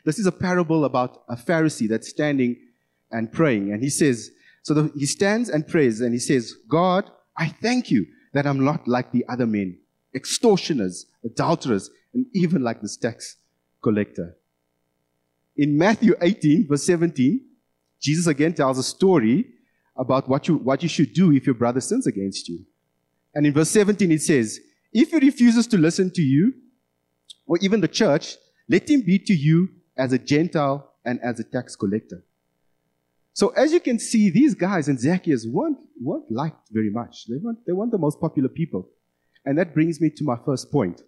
this 0.05 0.19
is 0.19 0.27
a 0.27 0.33
parable 0.33 0.85
about 0.85 1.25
a 1.29 1.37
Pharisee 1.37 1.89
that's 1.89 2.09
standing 2.09 2.57
and 3.11 3.33
praying. 3.33 3.73
And 3.73 3.83
he 3.83 3.91
says, 3.91 4.31
so 4.63 4.75
the, 4.75 4.93
he 4.97 5.07
stands 5.07 5.49
and 5.49 5.67
prays 5.67 6.01
and 6.01 6.13
he 6.13 6.19
says, 6.19 6.55
God, 6.69 7.11
I 7.37 7.49
thank 7.49 7.91
you 7.91 8.07
that 8.33 8.47
I'm 8.47 8.65
not 8.65 8.87
like 8.87 9.13
the 9.13 9.25
other 9.29 9.47
men, 9.47 9.79
extortioners, 10.15 11.07
adulterers, 11.25 11.91
and 12.13 12.27
even 12.35 12.63
like 12.63 12.81
this 12.81 12.97
tax 12.97 13.37
collector. 13.83 14.37
In 15.57 15.79
Matthew 15.79 16.15
18, 16.21 16.67
verse 16.69 16.85
17, 16.85 17.41
Jesus 18.01 18.27
again 18.27 18.55
tells 18.55 18.79
a 18.79 18.83
story 18.83 19.47
about 19.97 20.29
what 20.29 20.49
you, 20.49 20.57
what 20.57 20.83
you 20.83 20.89
should 20.89 21.13
do 21.13 21.33
if 21.33 21.47
your 21.47 21.55
brother 21.55 21.81
sins 21.81 22.07
against 22.07 22.49
you. 22.49 22.65
And 23.35 23.47
in 23.47 23.53
verse 23.53 23.71
17, 23.71 24.11
it 24.11 24.23
says, 24.23 24.61
If 24.93 25.11
he 25.11 25.19
refuses 25.19 25.67
to 25.69 25.79
listen 25.79 26.11
to 26.13 26.23
you, 26.23 26.55
or 27.47 27.59
even 27.61 27.81
the 27.81 27.89
church, 27.89 28.37
let 28.69 28.89
him 28.89 29.03
be 29.03 29.19
to 29.19 29.35
you 29.35 29.69
as 29.97 30.13
a 30.13 30.19
Gentile 30.19 30.93
and 31.05 31.21
as 31.23 31.39
a 31.39 31.45
tax 31.45 31.77
collector. 31.77 32.25
So 33.33 33.49
as 33.51 33.73
you 33.73 33.81
can 33.81 33.99
see, 33.99 34.31
these 34.31 34.55
guys 34.55 34.89
in 34.89 34.97
Zacchaeus 34.97 35.47
weren't, 35.47 35.79
weren't 36.01 36.31
liked 36.31 36.69
very 36.71 36.91
much. 36.91 37.27
They 37.27 37.37
weren't, 37.37 37.59
they 37.67 37.73
weren't 37.73 37.93
the 37.93 37.99
most 37.99 38.21
popular 38.21 38.49
people. 38.49 38.89
And 39.45 39.59
that 39.59 39.75
brings 39.75 40.01
me 40.01 40.11
to 40.11 40.25
my 40.25 40.37
first 40.45 40.71
point. 40.71 41.03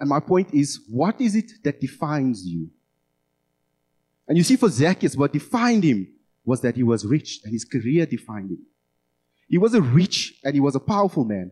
And 0.00 0.08
my 0.08 0.20
point 0.20 0.54
is, 0.54 0.80
what 0.88 1.20
is 1.20 1.34
it 1.34 1.52
that 1.64 1.80
defines 1.80 2.46
you? 2.46 2.70
And 4.28 4.36
you 4.36 4.44
see, 4.44 4.56
for 4.56 4.68
Zacchaeus, 4.68 5.16
what 5.16 5.32
defined 5.32 5.84
him 5.84 6.08
was 6.44 6.60
that 6.60 6.76
he 6.76 6.82
was 6.82 7.04
rich 7.04 7.40
and 7.44 7.52
his 7.52 7.64
career 7.64 8.06
defined 8.06 8.50
him. 8.50 8.66
He 9.48 9.58
was 9.58 9.74
a 9.74 9.82
rich 9.82 10.34
and 10.44 10.54
he 10.54 10.60
was 10.60 10.74
a 10.76 10.80
powerful 10.80 11.24
man. 11.24 11.50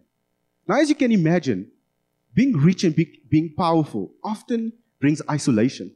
Now, 0.68 0.80
as 0.80 0.88
you 0.88 0.94
can 0.94 1.10
imagine, 1.12 1.70
being 2.34 2.56
rich 2.56 2.84
and 2.84 2.94
be, 2.94 3.20
being 3.30 3.54
powerful 3.56 4.12
often 4.22 4.72
brings 5.00 5.22
isolation. 5.30 5.94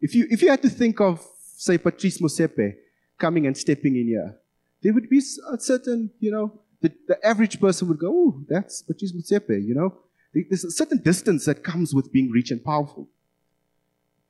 If 0.00 0.14
you, 0.14 0.26
if 0.30 0.42
you 0.42 0.50
had 0.50 0.62
to 0.62 0.68
think 0.68 1.00
of, 1.00 1.24
say, 1.56 1.78
Patrice 1.78 2.18
Motsepe 2.18 2.74
coming 3.18 3.46
and 3.46 3.56
stepping 3.56 3.96
in 3.96 4.08
here, 4.08 4.36
there 4.82 4.92
would 4.92 5.08
be 5.08 5.18
a 5.18 5.58
certain, 5.58 6.10
you 6.20 6.30
know, 6.30 6.60
the, 6.80 6.92
the 7.06 7.24
average 7.26 7.60
person 7.60 7.88
would 7.88 7.98
go, 7.98 8.08
oh, 8.08 8.44
that's 8.48 8.82
Patrice 8.82 9.12
Motsepe, 9.12 9.64
you 9.64 9.74
know. 9.74 9.96
There's 10.32 10.64
a 10.64 10.70
certain 10.70 11.02
distance 11.02 11.46
that 11.46 11.64
comes 11.64 11.94
with 11.94 12.12
being 12.12 12.30
rich 12.30 12.50
and 12.50 12.62
powerful. 12.62 13.08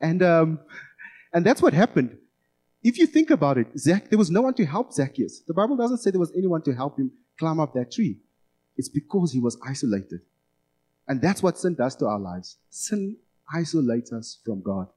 And, 0.01 0.23
um, 0.23 0.59
and 1.33 1.45
that's 1.45 1.61
what 1.61 1.73
happened. 1.73 2.17
If 2.83 2.97
you 2.97 3.05
think 3.05 3.29
about 3.29 3.57
it, 3.57 3.67
Zac, 3.77 4.09
there 4.09 4.17
was 4.17 4.31
no 4.31 4.41
one 4.41 4.53
to 4.53 4.65
help 4.65 4.93
Zacchaeus. 4.93 5.41
The 5.45 5.53
Bible 5.53 5.75
doesn't 5.75 5.97
say 5.97 6.11
there 6.11 6.19
was 6.19 6.33
anyone 6.35 6.61
to 6.63 6.73
help 6.73 6.97
him 6.97 7.11
climb 7.37 7.59
up 7.59 7.73
that 7.73 7.91
tree. 7.91 8.17
It's 8.77 8.87
because 8.89 9.33
he 9.33 9.39
was 9.39 9.57
isolated. 9.67 10.21
And 11.07 11.21
that's 11.21 11.43
what 11.43 11.57
sin 11.57 11.75
does 11.75 11.95
to 11.97 12.05
our 12.05 12.19
lives. 12.19 12.57
Sin 12.69 13.17
isolates 13.53 14.13
us 14.13 14.39
from 14.45 14.61
God. 14.61 14.87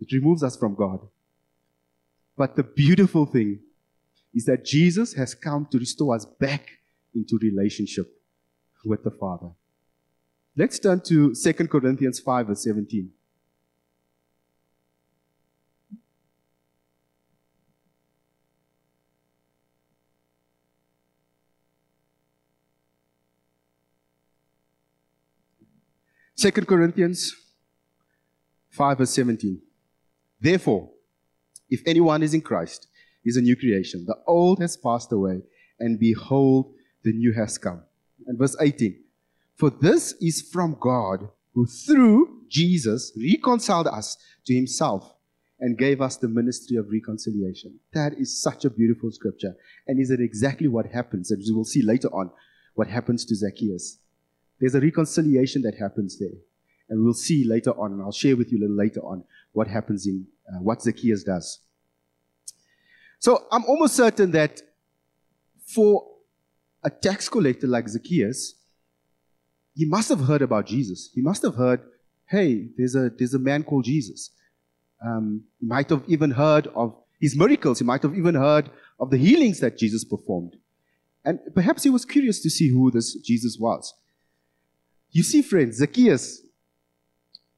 It 0.00 0.10
removes 0.12 0.42
us 0.42 0.56
from 0.56 0.74
God. 0.74 1.00
But 2.36 2.56
the 2.56 2.62
beautiful 2.62 3.26
thing 3.26 3.60
is 4.34 4.46
that 4.46 4.64
Jesus 4.64 5.14
has 5.14 5.34
come 5.34 5.66
to 5.70 5.78
restore 5.78 6.14
us 6.14 6.24
back 6.24 6.70
into 7.14 7.38
relationship 7.40 8.06
with 8.84 9.04
the 9.04 9.10
Father. 9.10 9.50
Let's 10.56 10.78
turn 10.78 11.00
to 11.06 11.34
2 11.34 11.52
Corinthians 11.68 12.20
5 12.20 12.46
verse 12.46 12.62
17. 12.62 13.10
Second 26.36 26.66
Corinthians 26.66 27.34
5 28.70 28.98
verse 28.98 29.10
17. 29.10 29.60
Therefore, 30.40 30.90
if 31.70 31.82
anyone 31.86 32.22
is 32.22 32.34
in 32.34 32.42
Christ, 32.42 32.88
is 33.24 33.36
a 33.36 33.40
new 33.40 33.56
creation. 33.56 34.04
The 34.06 34.18
old 34.26 34.60
has 34.60 34.76
passed 34.76 35.10
away, 35.10 35.40
and 35.80 35.98
behold, 35.98 36.74
the 37.02 37.12
new 37.12 37.32
has 37.32 37.56
come. 37.56 37.82
And 38.26 38.38
verse 38.38 38.54
18. 38.60 39.03
For 39.56 39.70
this 39.70 40.14
is 40.20 40.42
from 40.42 40.76
God, 40.80 41.28
who 41.54 41.66
through 41.66 42.42
Jesus 42.48 43.12
reconciled 43.16 43.86
us 43.86 44.16
to 44.46 44.54
himself 44.54 45.14
and 45.60 45.78
gave 45.78 46.00
us 46.00 46.16
the 46.16 46.28
ministry 46.28 46.76
of 46.76 46.90
reconciliation. 46.90 47.78
That 47.92 48.14
is 48.18 48.42
such 48.42 48.64
a 48.64 48.70
beautiful 48.70 49.12
scripture. 49.12 49.54
And 49.86 50.00
is 50.00 50.10
it 50.10 50.20
exactly 50.20 50.68
what 50.68 50.86
happens? 50.86 51.30
As 51.30 51.48
we 51.48 51.54
will 51.54 51.64
see 51.64 51.82
later 51.82 52.08
on, 52.08 52.30
what 52.74 52.88
happens 52.88 53.24
to 53.26 53.36
Zacchaeus. 53.36 53.98
There's 54.60 54.74
a 54.74 54.80
reconciliation 54.80 55.62
that 55.62 55.76
happens 55.78 56.18
there. 56.18 56.36
And 56.88 57.02
we'll 57.02 57.14
see 57.14 57.44
later 57.44 57.70
on, 57.70 57.92
and 57.92 58.02
I'll 58.02 58.12
share 58.12 58.36
with 58.36 58.52
you 58.52 58.58
a 58.58 58.62
little 58.62 58.76
later 58.76 59.00
on 59.00 59.24
what 59.52 59.68
happens 59.68 60.06
in 60.06 60.26
uh, 60.48 60.60
what 60.60 60.82
Zacchaeus 60.82 61.22
does. 61.22 61.60
So 63.18 63.46
I'm 63.50 63.64
almost 63.64 63.94
certain 63.96 64.32
that 64.32 64.60
for 65.66 66.06
a 66.82 66.90
tax 66.90 67.28
collector 67.28 67.66
like 67.66 67.88
Zacchaeus, 67.88 68.54
he 69.74 69.84
must 69.84 70.08
have 70.08 70.20
heard 70.20 70.42
about 70.42 70.66
Jesus. 70.66 71.10
He 71.14 71.20
must 71.20 71.42
have 71.42 71.56
heard, 71.56 71.80
hey, 72.26 72.68
there's 72.76 72.94
a, 72.94 73.10
there's 73.10 73.34
a 73.34 73.38
man 73.38 73.64
called 73.64 73.84
Jesus. 73.84 74.30
Um, 75.04 75.44
he 75.60 75.66
might 75.66 75.90
have 75.90 76.04
even 76.06 76.30
heard 76.30 76.68
of 76.68 76.96
his 77.20 77.36
miracles. 77.36 77.80
He 77.80 77.84
might 77.84 78.02
have 78.02 78.16
even 78.16 78.36
heard 78.36 78.70
of 79.00 79.10
the 79.10 79.16
healings 79.16 79.60
that 79.60 79.76
Jesus 79.76 80.04
performed. 80.04 80.56
And 81.24 81.40
perhaps 81.54 81.82
he 81.82 81.90
was 81.90 82.04
curious 82.04 82.40
to 82.42 82.50
see 82.50 82.68
who 82.68 82.90
this 82.90 83.14
Jesus 83.16 83.56
was. 83.58 83.92
You 85.10 85.22
see, 85.22 85.42
friends, 85.42 85.78
Zacchaeus, 85.78 86.42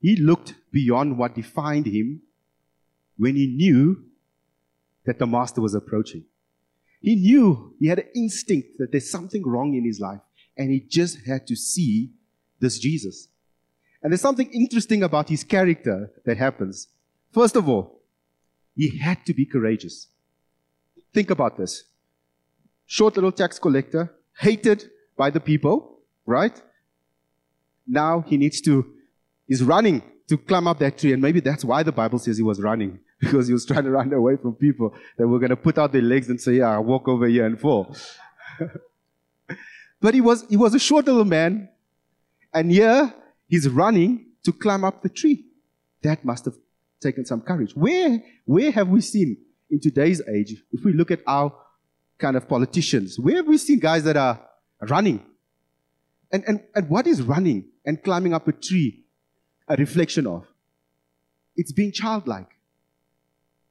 he 0.01 0.17
looked 0.17 0.55
beyond 0.73 1.19
what 1.19 1.35
defined 1.35 1.87
him 1.87 2.23
when 3.17 3.35
he 3.35 3.47
knew 3.47 4.05
that 5.05 5.19
the 5.19 5.27
master 5.27 5.61
was 5.61 5.75
approaching. 5.75 6.25
He 7.01 7.17
knew, 7.17 7.75
he 7.79 7.89
had 7.89 7.99
an 7.99 8.09
instinct 8.15 8.79
that 8.79 8.93
there's 8.93 9.11
something 9.11 9.47
wrong 9.47 9.75
in 9.75 9.85
his 9.85 10.01
life 10.01 10.21
and 10.57 10.71
he 10.71 10.81
just 10.81 11.27
had 11.27 11.47
to 11.47 11.57
see 11.57 12.11
this 12.61 12.79
Jesus. 12.79 13.29
And 14.03 14.13
there's 14.13 14.21
something 14.21 14.51
interesting 14.53 15.03
about 15.03 15.29
his 15.29 15.45
character 15.45 16.11
that 16.25 16.37
happens. 16.37 16.89
First 17.33 17.57
of 17.57 17.69
all, 17.69 18.03
he 18.75 18.99
had 18.99 19.25
to 19.27 19.35
be 19.35 19.47
courageous. 19.47 20.09
Think 21.13 21.31
about 21.31 21.57
this. 21.57 21.85
Short 22.87 23.17
little 23.17 23.33
tax 23.33 23.59
collector, 23.59 24.15
hated 24.39 24.91
by 25.17 25.31
the 25.31 25.41
people, 25.41 26.01
right? 26.25 26.61
Now 27.87 28.21
he 28.21 28.37
needs 28.37 28.61
to, 28.63 28.87
he's 29.49 29.63
running 29.63 30.03
to 30.29 30.37
climb 30.37 30.67
up 30.69 30.79
that 30.81 30.99
tree, 30.99 31.13
and 31.13 31.23
maybe 31.23 31.41
that's 31.41 31.65
why 31.65 31.83
the 31.83 31.93
Bible 31.93 32.19
says 32.19 32.37
he 32.37 32.43
was 32.43 32.61
running, 32.61 33.01
because 33.21 33.47
he 33.47 33.53
was 33.53 33.65
trying 33.65 33.85
to 33.85 33.91
run 33.91 34.13
away 34.13 34.37
from 34.37 34.55
people 34.55 34.95
that 35.17 35.27
were 35.27 35.39
going 35.39 35.51
to 35.51 35.57
put 35.57 35.79
out 35.79 35.93
their 35.93 36.03
legs 36.03 36.29
and 36.29 36.41
say, 36.41 36.55
Yeah, 36.55 36.73
I'll 36.73 36.85
walk 36.85 37.09
over 37.09 37.27
here 37.27 37.47
and 37.47 37.59
fall. 37.59 37.97
But 40.01 40.15
he 40.15 40.21
was, 40.21 40.45
he 40.49 40.57
was 40.57 40.75
a 40.75 40.79
short 40.79 41.07
little 41.07 41.25
man. 41.25 41.69
And 42.53 42.71
here 42.71 43.13
he's 43.49 43.69
running 43.69 44.27
to 44.45 44.53
climb 44.53 44.85
up 44.85 45.03
the 45.03 45.09
tree. 45.09 45.45
That 46.03 46.25
must 46.25 46.45
have 46.45 46.55
taken 47.01 47.25
some 47.25 47.41
courage. 47.41 47.75
Where, 47.75 48.23
where 48.45 48.71
have 48.71 48.89
we 48.89 49.01
seen 49.01 49.39
in 49.71 49.81
today's 49.81 50.23
age, 50.29 50.63
if 50.73 50.85
we 50.85 50.93
look 50.93 51.11
at 51.11 51.21
our 51.27 51.53
kind 52.19 52.37
of 52.37 52.49
politicians, 52.49 53.19
where 53.19 53.37
have 53.37 53.47
we 53.47 53.59
seen 53.59 53.79
guys 53.79 54.05
that 54.05 54.17
are 54.17 54.41
running? 54.89 55.25
And, 56.33 56.45
and, 56.47 56.63
and 56.75 56.89
what 56.89 57.07
is 57.07 57.23
running 57.23 57.67
and 57.85 58.03
climbing 58.03 58.35
up 58.35 58.49
a 58.49 58.53
tree 58.53 59.05
a 59.69 59.77
reflection 59.77 60.27
of? 60.27 60.47
It's 61.57 61.73
being 61.73 61.93
childlike. 61.93 62.49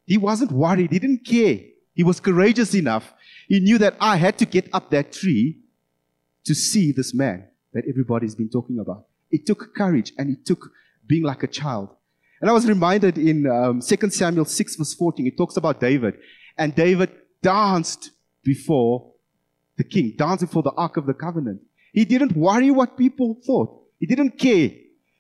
He 0.06 0.18
wasn't 0.18 0.52
worried. 0.52 0.92
He 0.92 1.00
didn't 1.00 1.26
care. 1.26 1.60
He 1.94 2.04
was 2.04 2.20
courageous 2.20 2.74
enough. 2.76 3.14
He 3.48 3.60
knew 3.60 3.78
that 3.78 3.96
I 4.00 4.18
had 4.18 4.38
to 4.40 4.46
get 4.46 4.70
up 4.74 4.92
that 4.92 5.12
tree 5.12 5.62
to 6.46 6.56
see 6.56 6.92
this 6.92 7.14
man 7.14 7.48
that 7.74 7.84
everybody's 7.90 8.36
been 8.36 8.50
talking 8.50 8.80
about. 8.80 9.06
It 9.32 9.46
took 9.46 9.76
courage 9.76 10.14
and 10.18 10.30
it 10.30 10.46
took 10.46 10.72
being 11.08 11.24
like 11.24 11.44
a 11.44 11.48
child. 11.48 11.90
And 12.42 12.50
I 12.50 12.54
was 12.54 12.68
reminded 12.68 13.18
in 13.18 13.48
um, 13.48 13.82
2 13.82 14.10
Samuel 14.10 14.46
6 14.46 14.76
verse 14.76 14.94
14, 14.94 15.28
it 15.28 15.38
talks 15.38 15.58
about 15.58 15.80
David. 15.80 16.16
And 16.58 16.76
David 16.76 17.12
danced 17.42 18.12
before 18.44 19.12
the 19.78 19.84
king, 19.84 20.14
danced 20.18 20.42
before 20.42 20.64
the 20.64 20.72
Ark 20.72 20.98
of 20.98 21.06
the 21.06 21.14
Covenant. 21.14 21.62
He 21.94 22.06
didn't 22.06 22.36
worry 22.36 22.72
what 22.72 22.98
people 22.98 23.38
thought. 23.46 23.84
He 24.00 24.06
didn't 24.06 24.38
care. 24.38 24.70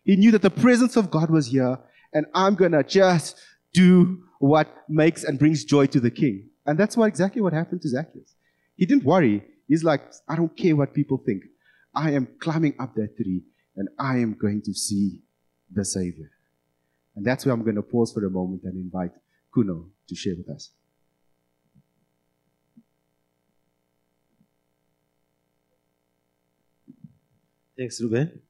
He 0.03 0.15
knew 0.15 0.31
that 0.31 0.41
the 0.41 0.49
presence 0.49 0.95
of 0.95 1.09
God 1.09 1.29
was 1.29 1.47
here 1.47 1.79
and 2.13 2.25
I'm 2.33 2.55
going 2.55 2.71
to 2.71 2.83
just 2.83 3.37
do 3.73 4.23
what 4.39 4.67
makes 4.87 5.23
and 5.23 5.37
brings 5.37 5.65
joy 5.65 5.87
to 5.87 5.99
the 5.99 6.11
king. 6.11 6.49
And 6.65 6.77
that's 6.77 6.95
what 6.95 7.07
exactly 7.07 7.41
what 7.41 7.53
happened 7.53 7.81
to 7.81 7.89
Zacchaeus. 7.89 8.35
He 8.75 8.85
didn't 8.85 9.03
worry. 9.03 9.43
He's 9.67 9.83
like, 9.83 10.01
I 10.27 10.35
don't 10.35 10.55
care 10.55 10.75
what 10.75 10.93
people 10.93 11.17
think. 11.25 11.43
I 11.93 12.11
am 12.11 12.27
climbing 12.39 12.75
up 12.79 12.93
that 12.95 13.15
tree 13.15 13.43
and 13.75 13.89
I 13.99 14.17
am 14.17 14.33
going 14.39 14.61
to 14.63 14.73
see 14.73 15.21
the 15.71 15.83
Savior. 15.83 16.29
And 17.15 17.25
that's 17.25 17.45
where 17.45 17.53
I'm 17.53 17.63
going 17.63 17.75
to 17.75 17.81
pause 17.81 18.11
for 18.11 18.25
a 18.25 18.29
moment 18.29 18.63
and 18.63 18.75
invite 18.75 19.11
Kuno 19.53 19.87
to 20.07 20.15
share 20.15 20.35
with 20.37 20.49
us. 20.49 20.71
Thanks, 27.77 27.99
Ruben. 28.01 28.41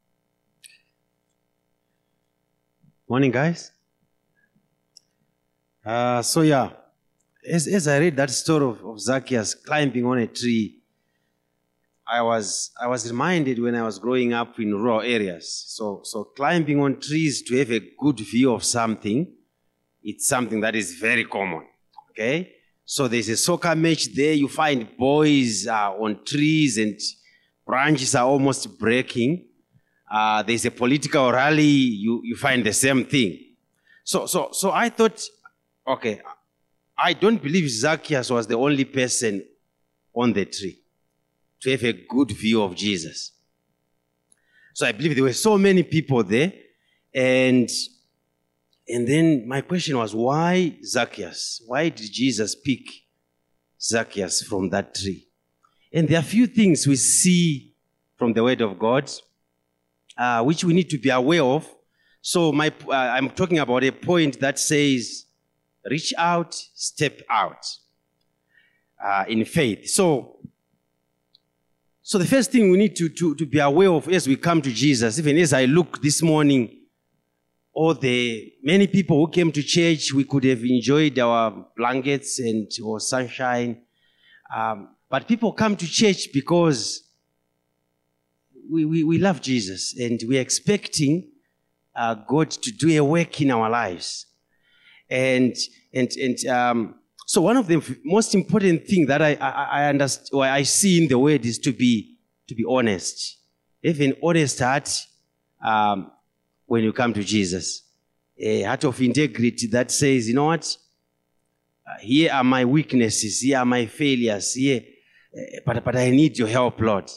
Morning, 3.07 3.31
guys. 3.31 3.72
Uh, 5.84 6.22
so, 6.22 6.41
yeah, 6.41 6.72
as, 7.48 7.67
as 7.67 7.88
I 7.88 8.00
read 8.00 8.17
that 8.17 8.29
story 8.31 8.65
of, 8.65 8.84
of 8.84 9.00
Zacchaeus 9.00 9.53
climbing 9.53 10.05
on 10.05 10.19
a 10.19 10.27
tree, 10.27 10.79
I 12.07 12.21
was 12.21 12.71
I 12.79 12.88
was 12.88 13.09
reminded 13.09 13.59
when 13.59 13.74
I 13.75 13.81
was 13.81 13.97
growing 13.97 14.33
up 14.33 14.59
in 14.59 14.75
rural 14.75 15.01
areas. 15.01 15.65
So 15.67 16.01
so 16.03 16.25
climbing 16.25 16.79
on 16.79 17.00
trees 17.00 17.41
to 17.43 17.57
have 17.57 17.71
a 17.71 17.81
good 18.00 18.19
view 18.19 18.53
of 18.53 18.63
something, 18.63 19.27
it's 20.03 20.27
something 20.27 20.62
that 20.62 20.75
is 20.75 20.93
very 20.95 21.25
common. 21.25 21.65
Okay, 22.12 22.53
so 22.85 23.07
there's 23.07 23.29
a 23.29 23.38
soccer 23.38 23.75
match 23.75 24.13
there. 24.13 24.33
You 24.33 24.47
find 24.47 24.88
boys 24.95 25.67
uh, 25.67 25.93
on 25.93 26.24
trees 26.24 26.77
and 26.77 27.00
branches 27.65 28.13
are 28.13 28.25
almost 28.25 28.77
breaking. 28.77 29.47
Uh, 30.09 30.43
there's 30.43 30.65
a 30.65 30.71
political 30.71 31.31
rally. 31.31 31.63
You 31.63 32.21
you 32.24 32.35
find 32.35 32.63
the 32.63 32.74
same 32.74 33.05
thing. 33.05 33.39
So 34.03 34.27
so 34.27 34.50
so 34.51 34.71
I 34.71 34.89
thought, 34.89 35.24
okay, 35.88 36.21
I 36.95 37.13
don't 37.13 37.41
believe 37.41 37.67
Zacchaeus 37.67 38.29
was 38.29 38.45
the 38.45 38.57
only 38.57 38.85
person 38.85 39.43
on 40.13 40.33
the 40.33 40.45
tree 40.45 40.85
to 41.65 41.72
have 41.72 41.84
a 41.84 41.93
good 41.93 42.29
view 42.31 42.62
of 42.62 42.75
Jesus. 42.75 43.31
So 44.75 44.86
I 44.86 44.91
believe 44.91 45.15
there 45.15 45.24
were 45.24 45.34
so 45.34 45.57
many 45.57 45.81
people 45.81 46.24
there. 46.24 46.53
And, 47.12 47.67
and 48.88 49.07
then 49.07 49.48
my 49.48 49.62
question 49.62 49.98
was, 49.98 50.13
why 50.13 50.77
Zacchaeus? 50.84 51.63
Why 51.65 51.89
did 51.89 52.12
Jesus 52.13 52.53
pick 52.53 52.86
Zacchaeus 53.81 54.43
from 54.43 54.69
that 54.69 54.93
tree? 54.93 55.27
And 55.91 56.07
there 56.07 56.17
are 56.17 56.19
a 56.19 56.24
few 56.24 56.45
things 56.45 56.86
we 56.86 56.98
see 56.98 57.74
from 58.15 58.34
the 58.34 58.43
Word 58.43 58.62
of 58.62 58.77
God, 58.77 59.10
uh, 60.15 60.43
which 60.43 60.63
we 60.63 60.74
need 60.75 60.89
to 60.91 61.00
be 61.00 61.10
aware 61.10 61.43
of. 61.43 61.67
So 62.22 62.51
my, 62.51 62.72
uh, 62.88 62.91
I'm 62.91 63.31
talking 63.31 63.57
about 63.57 63.84
a 63.84 63.91
point 63.91 64.39
that 64.39 64.60
says, 64.60 65.25
reach 65.89 66.13
out, 66.15 66.53
step 66.53 67.22
out 67.27 67.65
uh, 69.03 69.25
in 69.27 69.45
faith. 69.45 69.89
So, 69.89 70.38
so 72.07 72.19
the 72.19 72.27
first 72.27 72.51
thing 72.51 72.69
we 72.69 72.77
need 72.77 72.95
to, 72.97 73.09
to, 73.09 73.33
to 73.33 73.47
be 73.47 73.57
aware 73.57 73.89
of 73.89 74.07
as 74.09 74.27
we 74.27 74.35
come 74.35 74.62
to 74.62 74.71
Jesus, 74.71 75.17
even 75.17 75.39
as 75.39 75.53
I 75.53 75.65
look 75.65 76.03
this 76.03 76.21
morning, 76.21 76.81
all 77.74 77.95
the 77.95 78.53
many 78.62 78.85
people 78.85 79.25
who 79.25 79.31
came 79.31 79.51
to 79.51 79.63
church, 79.63 80.13
we 80.13 80.24
could 80.24 80.43
have 80.43 80.63
enjoyed 80.63 81.17
our 81.17 81.65
blankets 81.75 82.38
and 82.38 82.69
or 82.83 83.00
sunshine. 83.00 83.81
Um, 84.55 84.89
but 85.09 85.27
people 85.27 85.51
come 85.51 85.75
to 85.77 85.88
church 85.88 86.31
because 86.31 87.09
we, 88.71 88.85
we, 88.85 89.03
we 89.03 89.17
love 89.17 89.41
Jesus 89.41 89.97
and 89.97 90.21
we're 90.25 90.41
expecting 90.41 91.31
uh, 91.95 92.13
God 92.13 92.51
to 92.51 92.71
do 92.71 92.95
a 93.00 93.03
work 93.03 93.41
in 93.41 93.50
our 93.50 93.67
lives. 93.67 94.27
And, 95.09 95.55
and, 95.91 96.12
and 96.12 96.45
um, 96.45 96.95
so 97.25 97.41
one 97.41 97.58
of 97.58 97.67
the 97.67 97.82
most 98.03 98.36
important 98.36 98.86
thing 98.86 99.08
that 99.08 99.22
I, 99.22 99.34
I, 99.34 99.50
I 99.82 99.89
understand, 99.89 100.29
or 100.32 100.46
I 100.46 100.62
see 100.62 101.01
in 101.01 101.10
the 101.10 101.17
word 101.17 101.44
is 101.44 101.58
to 101.60 101.72
be, 101.72 102.17
to 102.48 102.53
be 102.53 102.63
honest. 102.67 103.38
Have 103.84 104.00
an 104.00 104.13
honest 104.24 104.60
heart 104.60 105.05
um, 105.63 106.12
when 106.67 106.84
you 106.84 106.94
come 106.94 107.13
to 107.13 107.24
Jesus. 107.24 107.82
A 108.38 108.62
heart 108.62 108.84
of 108.84 109.01
integrity 109.01 109.65
that 109.67 109.89
says, 109.89 110.27
you 110.27 110.36
know 110.36 110.46
what? 110.46 110.77
Uh, 111.88 112.00
here 112.00 112.32
are 112.32 112.44
my 112.44 112.63
weaknesses. 112.63 113.41
Here 113.41 113.58
are 113.58 113.65
my 113.65 113.88
failures. 113.88 114.53
Here, 114.53 114.82
uh, 115.36 115.60
but, 115.65 115.84
but 115.84 115.96
I 115.96 116.12
need 116.12 116.38
your 116.38 116.48
help, 116.48 116.79
Lord. 116.79 117.12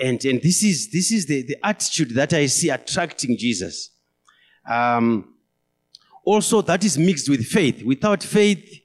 And, 0.00 0.24
and 0.24 0.42
this 0.42 0.64
is, 0.64 0.90
this 0.90 1.12
is 1.12 1.26
the, 1.26 1.42
the 1.42 1.56
attitude 1.64 2.10
that 2.14 2.32
I 2.32 2.46
see 2.46 2.70
attracting 2.70 3.36
Jesus. 3.36 3.90
Um, 4.68 5.34
also, 6.24 6.60
that 6.62 6.84
is 6.84 6.98
mixed 6.98 7.28
with 7.28 7.44
faith. 7.44 7.84
Without 7.84 8.22
faith, 8.22 8.82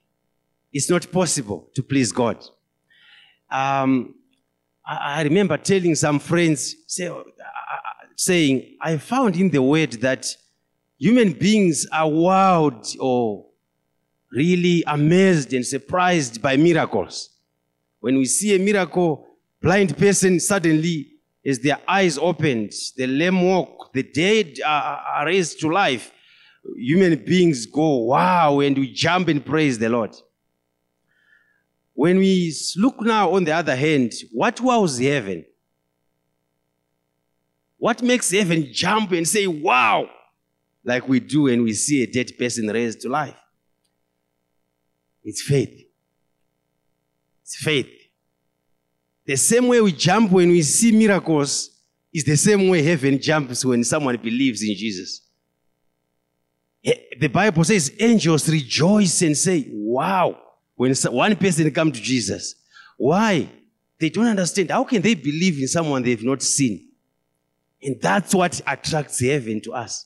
it's 0.74 0.90
not 0.90 1.10
possible 1.12 1.70
to 1.76 1.84
please 1.84 2.12
God. 2.12 2.44
Um, 3.50 4.16
I, 4.86 5.20
I, 5.20 5.22
remember 5.22 5.56
telling 5.58 5.94
some 5.94 6.20
friends, 6.20 6.76
say, 6.88 7.08
uh, 7.08 7.22
saying, 8.16 8.78
I 8.82 8.98
found 8.98 9.38
in 9.38 9.52
the 9.52 9.62
word 9.62 9.94
that 10.02 10.36
human 10.98 11.34
beings 11.34 11.86
are 11.92 12.10
wowed 12.10 12.98
or 13.00 13.46
really 14.32 14.84
amazed 14.88 15.54
and 15.54 15.66
surprised 15.66 16.42
by 16.42 16.58
miracles. 16.58 17.30
When 18.00 18.18
we 18.18 18.26
see 18.26 18.56
a 18.56 18.60
miracle, 18.60 19.28
blind 19.62 19.96
person 19.96 20.40
suddenly, 20.40 21.12
as 21.46 21.60
their 21.60 21.78
eyes 21.88 22.18
opened, 22.18 22.74
the 22.98 23.06
lame 23.06 23.44
walk, 23.44 23.94
the 23.94 24.04
dead 24.04 24.60
are, 24.66 25.04
are 25.16 25.26
raised 25.28 25.60
to 25.60 25.70
life. 25.70 26.12
Human 26.78 27.24
beings 27.24 27.68
go, 27.68 27.98
wow, 28.06 28.60
and 28.62 28.76
we 28.78 28.92
jump 28.92 29.28
and 29.28 29.46
praise 29.46 29.78
the 29.78 29.90
Lord. 29.90 30.16
When 31.94 32.18
we 32.18 32.54
look 32.78 33.02
now 33.02 33.34
on 33.34 33.44
the 33.44 33.52
other 33.52 33.76
hand, 33.76 34.14
what 34.32 34.60
was 34.60 35.00
heaven? 35.00 35.46
What 37.78 38.02
makes 38.02 38.32
heaven 38.32 38.70
jump 38.72 39.12
and 39.12 39.28
say, 39.28 39.46
wow, 39.46 40.10
like 40.84 41.08
we 41.08 41.20
do 41.20 41.44
when 41.44 41.64
we 41.64 41.74
see 41.74 42.04
a 42.04 42.08
dead 42.08 42.32
person 42.38 42.68
raised 42.68 43.02
to 43.02 43.10
life? 43.10 43.36
It's 45.24 45.42
faith. 45.42 45.86
It's 47.44 47.58
faith. 47.58 47.90
The 49.26 49.36
same 49.36 49.68
way 49.68 49.80
we 49.82 49.92
jump 49.92 50.32
when 50.32 50.50
we 50.50 50.62
see 50.64 50.92
miracles 50.92 51.70
is 52.14 52.24
the 52.24 52.36
same 52.36 52.70
way 52.70 52.84
heaven 52.84 53.22
jumps 53.22 53.64
when 53.64 53.84
someone 53.84 54.18
believes 54.18 54.62
in 54.62 54.76
Jesus. 54.76 55.22
The 56.84 57.28
Bible 57.28 57.64
says 57.64 57.94
angels 58.00 58.50
rejoice 58.50 59.22
and 59.22 59.38
say, 59.38 59.68
wow, 59.72 60.38
when 60.76 60.94
one 61.10 61.36
person 61.36 61.70
come 61.72 61.92
to 61.92 62.02
Jesus. 62.02 62.56
Why? 62.98 63.50
They 64.00 64.10
don't 64.10 64.28
understand. 64.28 64.72
How 64.72 64.84
can 64.84 65.02
they 65.02 65.16
believe 65.16 65.60
in 65.60 65.68
someone 65.68 66.04
they've 66.04 66.24
not 66.24 66.42
seen? 66.42 66.90
And 67.82 68.02
that's 68.02 68.34
what 68.34 68.62
attracts 68.66 69.20
heaven 69.20 69.62
to 69.62 69.74
us. 69.74 70.06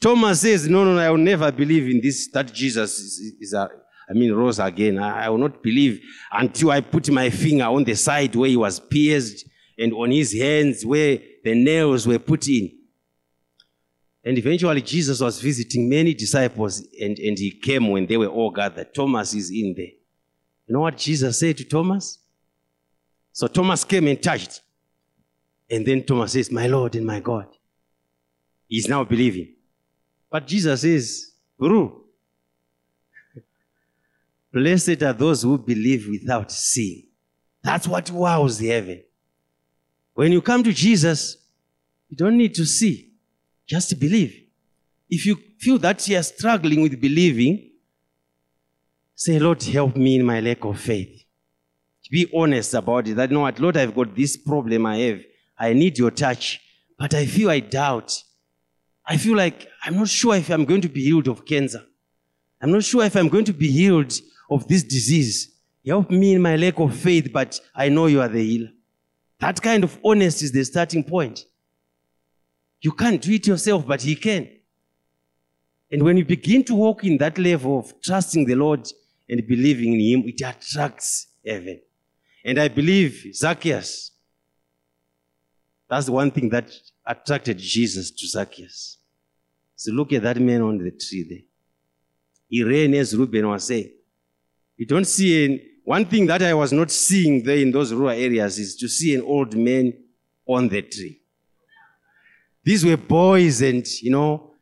Thomas 0.00 0.40
says, 0.40 0.68
no, 0.68 0.84
no, 0.84 0.98
I 0.98 1.10
will 1.10 1.18
never 1.18 1.50
believe 1.52 1.88
in 1.88 2.00
this, 2.00 2.28
that 2.32 2.52
Jesus 2.52 2.98
is, 2.98 3.34
is 3.40 3.52
a, 3.54 3.68
I 4.08 4.12
mean, 4.12 4.32
rose 4.32 4.58
again. 4.58 4.98
I, 4.98 5.26
I 5.26 5.28
will 5.28 5.38
not 5.38 5.62
believe 5.62 6.00
until 6.32 6.72
I 6.72 6.80
put 6.80 7.08
my 7.10 7.30
finger 7.30 7.64
on 7.64 7.84
the 7.84 7.94
side 7.94 8.34
where 8.34 8.48
he 8.48 8.56
was 8.56 8.80
pierced 8.80 9.46
and 9.78 9.92
on 9.92 10.10
his 10.10 10.32
hands 10.34 10.84
where 10.84 11.18
the 11.44 11.54
nails 11.54 12.06
were 12.06 12.18
put 12.18 12.48
in. 12.48 12.70
And 14.24 14.38
eventually 14.38 14.82
Jesus 14.82 15.20
was 15.20 15.40
visiting 15.40 15.88
many 15.88 16.14
disciples 16.14 16.80
and, 17.00 17.18
and 17.18 17.38
he 17.38 17.50
came 17.50 17.90
when 17.90 18.06
they 18.06 18.16
were 18.16 18.28
all 18.28 18.50
gathered. 18.50 18.94
Thomas 18.94 19.34
is 19.34 19.50
in 19.50 19.74
there. 19.76 19.86
You 20.66 20.74
know 20.74 20.80
what 20.80 20.96
Jesus 20.96 21.40
said 21.40 21.56
to 21.58 21.64
Thomas? 21.64 22.18
So 23.32 23.48
Thomas 23.48 23.84
came 23.84 24.06
and 24.06 24.22
touched. 24.22 24.60
And 25.68 25.84
then 25.84 26.04
Thomas 26.04 26.32
says, 26.32 26.50
My 26.52 26.66
Lord 26.66 26.94
and 26.94 27.06
my 27.06 27.18
God. 27.20 27.46
He's 28.68 28.88
now 28.88 29.04
believing. 29.04 29.54
But 30.30 30.46
Jesus 30.46 30.82
says, 30.82 31.32
Guru, 31.58 31.90
blessed 34.52 35.02
are 35.02 35.12
those 35.12 35.42
who 35.42 35.58
believe 35.58 36.06
without 36.08 36.52
seeing. 36.52 37.08
That's 37.62 37.88
what 37.88 38.10
wows 38.10 38.58
the 38.58 38.68
heaven. 38.68 39.02
When 40.14 40.32
you 40.32 40.42
come 40.42 40.62
to 40.64 40.72
Jesus, 40.72 41.36
you 42.08 42.16
don't 42.16 42.36
need 42.36 42.54
to 42.54 42.66
see. 42.66 43.11
Just 43.66 43.98
believe. 43.98 44.44
If 45.08 45.26
you 45.26 45.36
feel 45.58 45.78
that 45.78 46.06
you 46.08 46.16
are 46.16 46.22
struggling 46.22 46.82
with 46.82 47.00
believing, 47.00 47.70
say, 49.14 49.38
Lord, 49.38 49.62
help 49.62 49.96
me 49.96 50.16
in 50.16 50.24
my 50.24 50.40
lack 50.40 50.64
of 50.64 50.80
faith. 50.80 51.24
Be 52.10 52.30
honest 52.34 52.74
about 52.74 53.08
it. 53.08 53.14
That, 53.14 53.30
you 53.30 53.34
know 53.34 53.40
what, 53.40 53.58
Lord, 53.58 53.76
I've 53.78 53.94
got 53.94 54.14
this 54.14 54.36
problem 54.36 54.84
I 54.84 54.98
have. 54.98 55.20
I 55.58 55.72
need 55.72 55.96
your 55.96 56.10
touch, 56.10 56.60
but 56.98 57.14
I 57.14 57.24
feel 57.24 57.48
I 57.48 57.60
doubt. 57.60 58.22
I 59.06 59.16
feel 59.16 59.34
like 59.34 59.66
I'm 59.82 59.96
not 59.96 60.08
sure 60.08 60.36
if 60.36 60.50
I'm 60.50 60.66
going 60.66 60.82
to 60.82 60.90
be 60.90 61.02
healed 61.04 61.28
of 61.28 61.46
cancer. 61.46 61.82
I'm 62.60 62.70
not 62.70 62.84
sure 62.84 63.04
if 63.04 63.16
I'm 63.16 63.28
going 63.28 63.46
to 63.46 63.54
be 63.54 63.70
healed 63.70 64.12
of 64.50 64.68
this 64.68 64.82
disease. 64.82 65.52
Help 65.86 66.10
me 66.10 66.34
in 66.34 66.42
my 66.42 66.56
lack 66.56 66.78
of 66.78 66.94
faith, 66.94 67.32
but 67.32 67.58
I 67.74 67.88
know 67.88 68.06
you 68.06 68.20
are 68.20 68.28
the 68.28 68.42
healer. 68.42 68.70
That 69.40 69.60
kind 69.62 69.82
of 69.82 69.98
honesty 70.04 70.44
is 70.44 70.52
the 70.52 70.64
starting 70.64 71.02
point. 71.02 71.46
You 72.82 72.92
can't 72.92 73.22
do 73.22 73.32
it 73.32 73.46
yourself, 73.46 73.86
but 73.86 74.02
He 74.02 74.16
can. 74.16 74.50
And 75.90 76.02
when 76.02 76.16
you 76.16 76.24
begin 76.24 76.64
to 76.64 76.74
walk 76.74 77.04
in 77.04 77.16
that 77.18 77.38
level 77.38 77.78
of 77.78 78.00
trusting 78.02 78.44
the 78.44 78.56
Lord 78.56 78.90
and 79.28 79.46
believing 79.46 79.94
in 79.94 80.00
Him, 80.00 80.28
it 80.28 80.40
attracts 80.40 81.28
heaven. 81.46 81.80
And 82.44 82.58
I 82.58 82.68
believe 82.68 83.24
Zacchaeus, 83.32 84.10
that's 85.88 86.06
the 86.06 86.12
one 86.12 86.30
thing 86.30 86.48
that 86.48 86.70
attracted 87.06 87.58
Jesus 87.58 88.10
to 88.10 88.26
Zacchaeus. 88.26 88.98
So 89.76 89.92
look 89.92 90.12
at 90.12 90.22
that 90.22 90.40
man 90.40 90.62
on 90.62 90.78
the 90.78 90.90
tree 90.90 91.26
there. 91.28 91.46
He 92.48 92.62
ran 92.64 92.94
as 92.94 93.16
Reuben 93.16 93.48
was 93.48 93.66
saying. 93.66 93.92
You 94.76 94.86
don't 94.86 95.06
see 95.06 95.70
one 95.84 96.04
thing 96.04 96.26
that 96.26 96.42
I 96.42 96.54
was 96.54 96.72
not 96.72 96.90
seeing 96.90 97.42
there 97.42 97.58
in 97.58 97.70
those 97.70 97.92
rural 97.92 98.10
areas 98.10 98.58
is 98.58 98.76
to 98.76 98.88
see 98.88 99.14
an 99.14 99.22
old 99.22 99.56
man 99.56 99.92
on 100.46 100.68
the 100.68 100.82
tree. 100.82 101.21
These 102.64 102.84
were 102.84 102.96
boys 102.96 103.60
and, 103.62 103.86
you 104.00 104.10
know, 104.10 104.52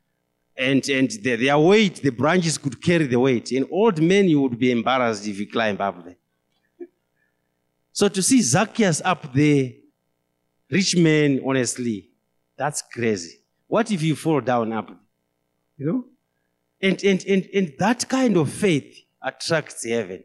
and, 0.57 0.87
and 0.89 1.11
the, 1.11 1.37
their 1.37 1.59
weight, 1.59 1.97
the 1.97 2.11
branches 2.11 2.59
could 2.59 2.83
carry 2.83 3.07
the 3.07 3.19
weight. 3.19 3.51
An 3.53 3.67
old 3.71 4.01
man, 4.03 4.29
you 4.29 4.41
would 4.43 4.59
be 4.59 4.71
embarrassed 4.71 5.27
if 5.27 5.39
you 5.39 5.47
climb 5.47 5.81
up 5.81 6.05
there. 6.05 6.17
So 7.93 8.09
to 8.09 8.23
see 8.23 8.41
Zacchaeus 8.41 9.03
up 9.05 9.33
there, 9.33 9.73
rich 10.71 10.97
man, 10.97 11.41
honestly, 11.45 12.11
that's 12.57 12.83
crazy. 12.83 13.41
What 13.67 13.91
if 13.91 14.03
you 14.03 14.17
fall 14.17 14.41
down 14.41 14.73
up? 14.73 14.91
You 15.77 15.87
know? 15.87 16.05
And, 16.83 17.03
and, 17.05 17.25
and, 17.27 17.49
and 17.55 17.73
that 17.79 18.09
kind 18.09 18.37
of 18.37 18.51
faith 18.51 19.05
attracts 19.23 19.85
heaven. 19.85 20.25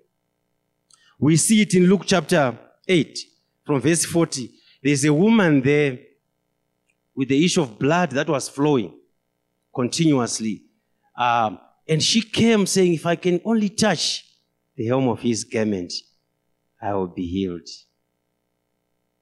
We 1.20 1.38
see 1.38 1.62
it 1.62 1.74
in 1.74 1.88
Luke 1.88 2.04
chapter 2.06 2.58
8, 2.88 3.20
from 3.66 3.82
verse 3.82 4.06
40. 4.06 4.52
There's 4.84 5.06
a 5.06 5.14
woman 5.14 5.62
there 5.62 6.00
with 7.16 7.30
the 7.30 7.46
issue 7.46 7.62
of 7.62 7.80
blood 7.80 8.12
that 8.12 8.28
was 8.28 8.50
flowing 8.50 8.94
continuously. 9.74 10.64
Um, 11.18 11.60
and 11.88 12.02
she 12.02 12.22
came 12.22 12.66
saying, 12.66 12.94
If 12.94 13.06
I 13.06 13.16
can 13.16 13.42
only 13.46 13.70
touch 13.70 14.26
the 14.76 14.88
hem 14.88 15.08
of 15.08 15.22
his 15.22 15.44
garment, 15.44 15.94
I 16.82 16.94
will 16.94 17.08
be 17.08 17.26
healed. 17.26 17.68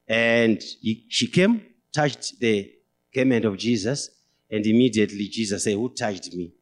And 0.08 0.62
he, 0.82 1.06
she 1.10 1.27
came 1.27 1.62
touched 1.93 2.39
the 2.39 2.71
garment 3.13 3.45
of 3.45 3.58
Jesus, 3.58 4.10
and 4.49 4.65
immediately 4.65 5.27
Jesus 5.27 5.63
said, 5.63 5.73
Who 5.73 5.93
touched 5.93 6.34
me? 6.34 6.53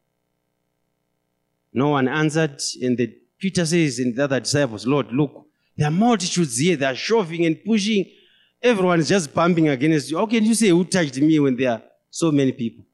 No 1.74 1.90
one 1.90 2.08
answered, 2.08 2.62
and 2.82 2.98
the 2.98 3.16
Peter 3.40 3.66
says 3.66 3.98
in 4.00 4.14
the 4.14 4.26
other 4.26 4.40
disciples, 4.40 4.86
Lord, 4.86 5.12
look, 5.12 5.48
there 5.76 5.88
are 5.88 5.92
multitudes 5.92 6.58
here, 6.60 6.76
they 6.76 6.86
are 6.86 6.96
shoving 6.96 7.46
and 7.46 7.64
pushing. 7.64 8.06
Everyone 8.62 9.00
is 9.00 9.10
just 9.10 9.34
bumping 9.34 9.70
against 9.70 10.12
you. 10.12 10.18
How 10.18 10.28
can 10.28 10.46
you 10.46 10.54
say 10.54 10.70
who 10.70 10.86
touched 10.86 11.18
me 11.18 11.40
when 11.40 11.56
there 11.56 11.72
are 11.72 11.82
so 12.10 12.32
many 12.32 12.52
people? 12.52 12.86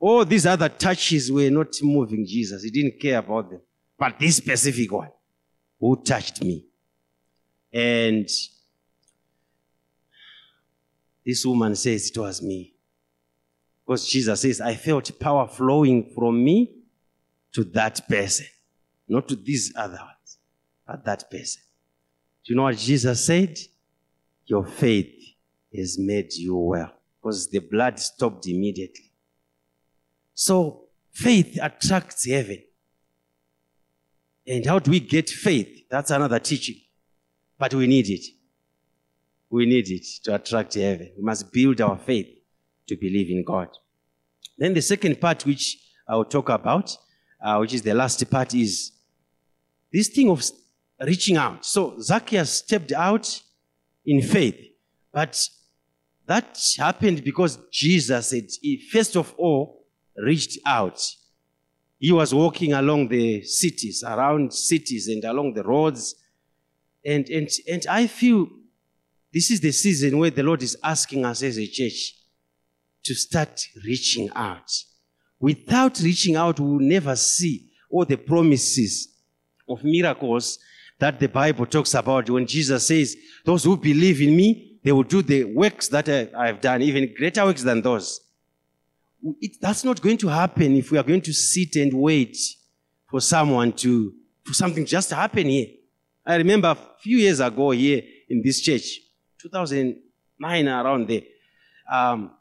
All 0.00 0.24
these 0.24 0.46
other 0.46 0.68
touches 0.68 1.30
were 1.30 1.50
not 1.50 1.74
moving 1.82 2.24
Jesus. 2.26 2.62
He 2.62 2.70
didn't 2.70 2.98
care 3.00 3.18
about 3.18 3.50
them. 3.50 3.60
But 3.98 4.18
this 4.18 4.36
specific 4.36 4.90
one, 4.92 5.10
who 5.80 6.02
touched 6.02 6.42
me? 6.42 6.64
And 7.72 8.28
this 11.26 11.44
woman 11.44 11.74
says, 11.74 12.10
It 12.10 12.18
was 12.18 12.40
me. 12.40 12.74
Because 13.84 14.08
Jesus 14.08 14.40
says, 14.40 14.60
I 14.60 14.74
felt 14.74 15.18
power 15.18 15.48
flowing 15.48 16.12
from 16.14 16.42
me 16.42 16.74
to 17.52 17.64
that 17.64 18.08
person, 18.08 18.46
not 19.08 19.26
to 19.28 19.36
these 19.36 19.72
other 19.74 19.98
ones, 19.98 20.38
but 20.86 21.04
that 21.04 21.30
person. 21.30 21.62
Do 22.48 22.54
you 22.54 22.56
know 22.56 22.62
what 22.62 22.78
Jesus 22.78 23.26
said? 23.26 23.58
Your 24.46 24.64
faith 24.64 25.14
has 25.76 25.98
made 25.98 26.32
you 26.32 26.56
well. 26.56 26.90
Because 27.20 27.46
the 27.50 27.58
blood 27.58 28.00
stopped 28.00 28.46
immediately. 28.46 29.12
So 30.32 30.84
faith 31.12 31.58
attracts 31.60 32.26
heaven. 32.26 32.62
And 34.46 34.64
how 34.64 34.78
do 34.78 34.90
we 34.90 34.98
get 34.98 35.28
faith? 35.28 35.84
That's 35.90 36.10
another 36.10 36.38
teaching. 36.38 36.76
But 37.58 37.74
we 37.74 37.86
need 37.86 38.08
it. 38.08 38.24
We 39.50 39.66
need 39.66 39.90
it 39.90 40.06
to 40.24 40.36
attract 40.36 40.72
heaven. 40.72 41.10
We 41.18 41.22
must 41.22 41.52
build 41.52 41.82
our 41.82 41.98
faith 41.98 42.28
to 42.86 42.96
believe 42.96 43.30
in 43.30 43.44
God. 43.44 43.68
Then 44.56 44.72
the 44.72 44.80
second 44.80 45.20
part, 45.20 45.44
which 45.44 45.76
I 46.08 46.16
will 46.16 46.24
talk 46.24 46.48
about, 46.48 46.96
uh, 47.44 47.58
which 47.58 47.74
is 47.74 47.82
the 47.82 47.92
last 47.92 48.30
part, 48.30 48.54
is 48.54 48.92
this 49.92 50.08
thing 50.08 50.30
of 50.30 50.42
reaching 51.00 51.36
out. 51.36 51.64
So 51.64 51.98
Zacchaeus 52.00 52.52
stepped 52.52 52.92
out 52.92 53.42
in 54.04 54.22
faith, 54.22 54.58
but 55.12 55.48
that 56.26 56.58
happened 56.78 57.24
because 57.24 57.58
Jesus 57.72 58.28
said, 58.28 58.48
he 58.60 58.78
first 58.92 59.16
of 59.16 59.34
all, 59.38 59.86
reached 60.16 60.58
out. 60.66 61.00
He 61.98 62.12
was 62.12 62.34
walking 62.34 62.72
along 62.74 63.08
the 63.08 63.42
cities, 63.42 64.04
around 64.06 64.52
cities 64.52 65.08
and 65.08 65.24
along 65.24 65.54
the 65.54 65.64
roads. 65.64 66.14
And, 67.04 67.28
and, 67.28 67.48
and 67.70 67.86
I 67.88 68.06
feel 68.06 68.48
this 69.32 69.50
is 69.50 69.60
the 69.60 69.72
season 69.72 70.18
where 70.18 70.30
the 70.30 70.42
Lord 70.42 70.62
is 70.62 70.76
asking 70.82 71.24
us 71.24 71.42
as 71.42 71.58
a 71.58 71.66
church 71.66 72.14
to 73.04 73.14
start 73.14 73.66
reaching 73.84 74.30
out. 74.34 74.70
Without 75.40 75.98
reaching 76.00 76.36
out, 76.36 76.60
we 76.60 76.66
will 76.66 76.80
never 76.80 77.16
see 77.16 77.70
all 77.90 78.04
the 78.04 78.16
promises 78.16 79.08
of 79.68 79.82
miracles 79.84 80.58
that 80.98 81.20
the 81.20 81.28
Bible 81.28 81.66
talks 81.66 81.94
about 81.94 82.28
when 82.28 82.46
Jesus 82.46 82.86
says, 82.86 83.16
Those 83.44 83.64
who 83.64 83.76
believe 83.76 84.20
in 84.20 84.36
me, 84.36 84.78
they 84.82 84.92
will 84.92 85.04
do 85.04 85.22
the 85.22 85.44
works 85.44 85.88
that 85.88 86.08
I 86.08 86.46
have 86.46 86.60
done, 86.60 86.82
even 86.82 87.14
greater 87.14 87.44
works 87.44 87.62
than 87.62 87.82
those. 87.82 88.20
It, 89.40 89.60
that's 89.60 89.84
not 89.84 90.00
going 90.00 90.18
to 90.18 90.28
happen 90.28 90.76
if 90.76 90.90
we 90.90 90.98
are 90.98 91.02
going 91.02 91.20
to 91.22 91.32
sit 91.32 91.76
and 91.76 91.92
wait 91.92 92.36
for 93.10 93.20
someone 93.20 93.72
to, 93.72 94.12
for 94.44 94.54
something 94.54 94.86
just 94.86 95.08
to 95.10 95.14
happen 95.14 95.46
here. 95.46 95.66
I 96.24 96.36
remember 96.36 96.68
a 96.68 96.78
few 97.00 97.18
years 97.18 97.40
ago 97.40 97.70
here 97.70 98.02
in 98.28 98.42
this 98.42 98.60
church, 98.60 99.00
2009 99.40 100.68
around 100.68 101.08
there, 101.08 101.22
um, 101.90 102.32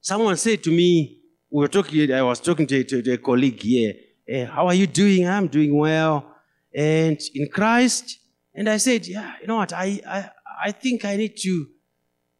someone 0.00 0.36
said 0.36 0.62
to 0.64 0.70
me, 0.70 1.20
we 1.50 1.60
were 1.60 1.68
talking, 1.68 2.12
I 2.12 2.22
was 2.22 2.40
talking 2.40 2.66
to, 2.66 2.84
to, 2.84 3.02
to 3.02 3.12
a 3.12 3.18
colleague 3.18 3.60
here, 3.60 3.94
hey, 4.26 4.44
how 4.44 4.66
are 4.66 4.74
you 4.74 4.86
doing? 4.86 5.28
I'm 5.28 5.48
doing 5.48 5.76
well. 5.76 6.33
And 6.74 7.20
in 7.34 7.48
Christ, 7.48 8.18
and 8.54 8.68
I 8.68 8.78
said, 8.78 9.06
yeah, 9.06 9.34
you 9.40 9.46
know 9.46 9.56
what, 9.56 9.72
I, 9.72 10.00
I, 10.06 10.30
I 10.66 10.72
think 10.72 11.04
I 11.04 11.16
need 11.16 11.36
to, 11.38 11.66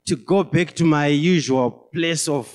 to 0.07 0.16
go 0.16 0.42
back 0.42 0.75
to 0.75 0.85
my 0.85 1.07
usual 1.07 1.88
place 1.92 2.29
of 2.29 2.53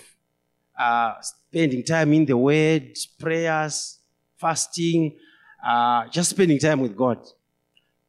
uh, 0.78 1.13
spending 1.22 1.84
time 1.84 2.13
in 2.13 2.26
the 2.26 2.38
Word, 2.38 2.98
prayers, 3.20 4.00
fasting, 4.38 5.18
uh, 5.65 6.08
just 6.08 6.32
spending 6.32 6.60
time 6.60 6.80
with 6.80 6.96
God. 6.96 7.26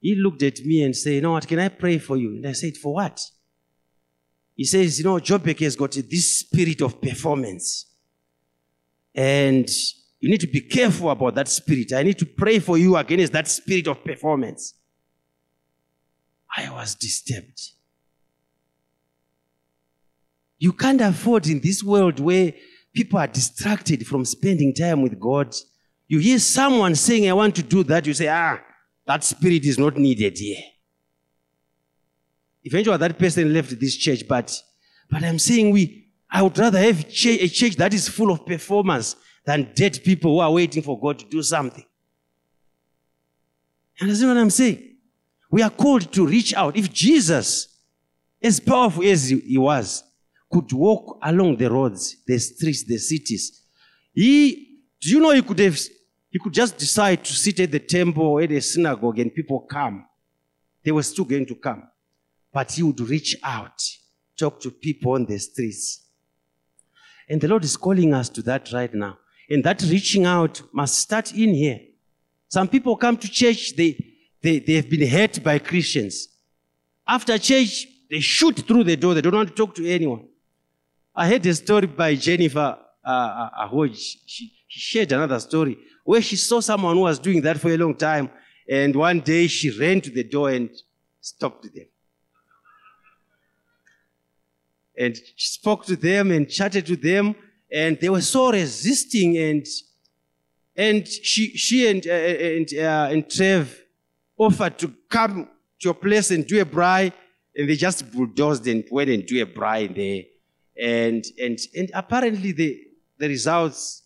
He 0.01 0.15
looked 0.15 0.43
at 0.43 0.61
me 0.65 0.83
and 0.83 0.97
said, 0.97 1.15
You 1.15 1.21
know 1.21 1.33
what, 1.33 1.47
can 1.47 1.59
I 1.59 1.69
pray 1.69 1.99
for 1.99 2.17
you? 2.17 2.31
And 2.37 2.47
I 2.47 2.53
said, 2.53 2.77
For 2.77 2.95
what? 2.95 3.21
He 4.57 4.65
says, 4.65 4.99
You 4.99 5.05
know, 5.05 5.17
Joburg 5.17 5.61
has 5.61 5.77
got 5.77 5.93
this 5.93 6.39
spirit 6.41 6.81
of 6.81 7.01
performance. 7.01 7.87
And 9.15 9.69
you 10.21 10.29
need 10.29 10.41
to 10.41 10.47
be 10.47 10.61
careful 10.61 11.11
about 11.11 11.35
that 11.35 11.49
spirit. 11.49 11.93
I 11.95 12.03
need 12.03 12.19
to 12.19 12.27
pray 12.27 12.59
for 12.59 12.77
you 12.77 12.97
against 12.97 13.33
that 13.33 13.49
spirit 13.49 13.89
of 13.89 14.05
performance. 14.05 14.75
I 16.55 16.71
was 16.71 16.95
disturbed. 16.95 17.61
You 20.59 20.75
can't 20.75 21.01
afford 21.01 21.47
in 21.47 21.61
this 21.61 21.83
world 21.83 22.21
where 22.21 22.53
people 22.93 23.19
are 23.19 23.27
distracted 23.27 24.07
from 24.07 24.27
spending 24.27 24.75
time 24.75 25.01
with 25.01 25.19
God. 25.19 25.55
You 26.07 26.19
hear 26.19 26.39
someone 26.39 26.95
saying, 26.97 27.31
I 27.31 27.33
want 27.33 27.57
to 27.57 27.63
do 27.63 27.83
that. 27.85 28.05
You 28.05 28.13
say, 28.13 28.29
ah, 28.29 28.61
that 29.07 29.25
spirit 29.25 29.65
is 29.65 29.79
not 29.79 29.97
needed 29.97 30.37
here. 30.37 30.63
Eventually, 32.63 32.99
that 32.99 33.19
person 33.19 33.55
left 33.55 33.81
this 33.81 33.97
church, 33.97 34.29
but, 34.29 34.55
but 35.09 35.25
I'm 35.25 35.39
saying 35.39 35.71
we, 35.71 36.09
I 36.31 36.43
would 36.43 36.59
rather 36.59 36.79
have 36.79 37.01
a 37.01 37.49
church 37.49 37.77
that 37.77 37.95
is 37.95 38.07
full 38.07 38.31
of 38.31 38.45
performance 38.45 39.17
than 39.51 39.73
dead 39.75 39.99
people 40.05 40.35
who 40.35 40.39
are 40.39 40.53
waiting 40.53 40.81
for 40.81 40.99
God 41.01 41.19
to 41.19 41.25
do 41.25 41.43
something. 41.43 41.85
and 43.99 44.09
Understand 44.09 44.31
what 44.31 44.41
I'm 44.41 44.51
saying? 44.51 44.95
We 45.51 45.63
are 45.63 45.71
called 45.71 46.13
to 46.13 46.25
reach 46.25 46.55
out. 46.55 46.77
If 46.77 46.93
Jesus, 46.93 47.81
as 48.41 48.61
powerful 48.61 49.03
as 49.05 49.29
he 49.29 49.59
was, 49.59 50.05
could 50.53 50.73
walk 50.73 51.19
along 51.23 51.57
the 51.57 51.69
roads, 51.69 52.19
the 52.25 52.39
streets, 52.39 52.85
the 52.85 52.97
cities, 52.99 53.63
he, 54.13 54.79
do 55.01 55.11
you 55.11 55.19
know 55.19 55.33
he 55.33 55.43
could 55.43 55.59
have, 55.59 55.77
he 56.31 56.39
could 56.39 56.53
just 56.53 56.79
decide 56.79 57.25
to 57.25 57.33
sit 57.33 57.59
at 57.59 57.73
the 57.73 57.81
temple 57.81 58.27
or 58.27 58.43
at 58.43 58.53
a 58.53 58.61
synagogue 58.61 59.19
and 59.19 59.35
people 59.35 59.59
come. 59.61 60.07
They 60.85 60.93
were 60.93 61.03
still 61.03 61.25
going 61.25 61.47
to 61.47 61.57
come. 61.57 61.89
But 62.53 62.71
he 62.71 62.85
would 62.85 63.01
reach 63.01 63.37
out, 63.43 63.83
talk 64.39 64.61
to 64.61 64.71
people 64.71 65.13
on 65.13 65.27
the 65.27 65.39
streets. 65.41 66.05
And 67.29 67.41
the 67.41 67.49
Lord 67.49 67.65
is 67.65 67.77
calling 67.77 68.15
us 68.15 68.29
to 68.29 68.43
that 68.43 68.73
right 68.73 68.95
now. 68.95 69.19
And 69.51 69.65
that 69.65 69.83
reaching 69.83 70.27
out 70.27 70.63
must 70.73 70.99
start 70.99 71.35
in 71.35 71.53
here. 71.53 71.81
Some 72.49 72.69
people 72.69 72.97
come 72.97 73.17
to 73.17 73.29
church, 73.29 73.75
they, 73.77 73.99
they, 74.41 74.61
they 74.61 74.75
have 74.75 74.89
been 74.89 75.07
hurt 75.09 75.43
by 75.43 75.59
Christians. 75.59 76.29
After 77.07 77.37
church, 77.37 77.87
they 78.09 78.21
shoot 78.21 78.57
through 78.67 78.85
the 78.85 78.97
door. 78.97 79.15
They 79.15 79.21
don't 79.21 79.35
want 79.35 79.49
to 79.49 79.55
talk 79.55 79.75
to 79.75 79.89
anyone. 79.89 80.27
I 81.15 81.29
heard 81.29 81.45
a 81.47 81.55
story 81.55 81.87
by 81.87 82.15
Jennifer 82.15 82.79
uh, 83.05 83.49
Ahoy. 83.59 83.93
She, 83.93 84.53
she 84.69 84.81
shared 84.81 85.13
another 85.13 85.41
story 85.41 85.77
where 86.05 86.23
she 86.23 86.37
saw 86.37 86.61
someone 86.61 86.95
who 86.95 87.03
was 87.03 87.19
doing 87.19 87.41
that 87.43 87.59
for 87.59 87.71
a 87.71 87.77
long 87.77 87.95
time. 87.95 88.31
And 88.69 88.95
one 88.95 89.21
day 89.21 89.49
she 89.49 89.77
ran 89.77 90.01
to 90.03 90.11
the 90.11 90.23
door 90.23 90.51
and 90.51 90.71
stopped 91.21 91.73
them. 91.75 91.87
And 94.97 95.17
she 95.17 95.49
spoke 95.49 95.85
to 95.87 95.97
them 95.97 96.31
and 96.31 96.49
chatted 96.49 96.87
to 96.87 96.97
them. 96.97 97.35
And 97.73 97.99
they 98.01 98.09
were 98.09 98.21
so 98.21 98.53
resisting. 98.53 99.37
And, 99.37 99.67
and 100.77 101.07
she, 101.07 101.57
she 101.57 101.89
and, 101.89 102.07
uh, 102.07 102.11
and, 102.11 102.75
uh, 102.75 103.09
and 103.11 103.31
Trev 103.31 103.83
offered 104.37 104.79
to 104.79 104.95
come 105.09 105.45
to 105.45 105.85
your 105.89 105.95
place 105.95 106.31
and 106.31 106.47
do 106.47 106.61
a 106.61 106.65
braai. 106.65 107.13
And 107.55 107.69
they 107.69 107.77
just 107.77 108.11
bulldozed 108.13 108.67
and 108.67 108.85
went 108.91 109.11
and 109.11 109.27
do 109.27 109.43
a 109.43 109.47
braai 109.47 109.95
there. 109.95 110.25
And, 110.81 111.25
and, 111.39 111.59
and 111.77 111.91
apparently 111.95 112.53
the, 112.53 112.81
the 113.19 113.29
results 113.29 114.03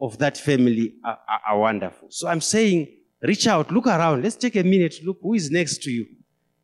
of 0.00 0.18
that 0.18 0.36
family 0.36 0.94
are, 1.04 1.18
are, 1.28 1.40
are, 1.48 1.58
wonderful. 1.58 2.08
So 2.10 2.28
I'm 2.28 2.40
saying, 2.40 2.88
reach 3.22 3.46
out, 3.46 3.70
look 3.72 3.86
around. 3.86 4.22
Let's 4.22 4.36
take 4.36 4.56
a 4.56 4.62
minute. 4.62 4.96
Look 5.04 5.18
who 5.22 5.34
is 5.34 5.50
next 5.50 5.82
to 5.84 5.90
you. 5.90 6.04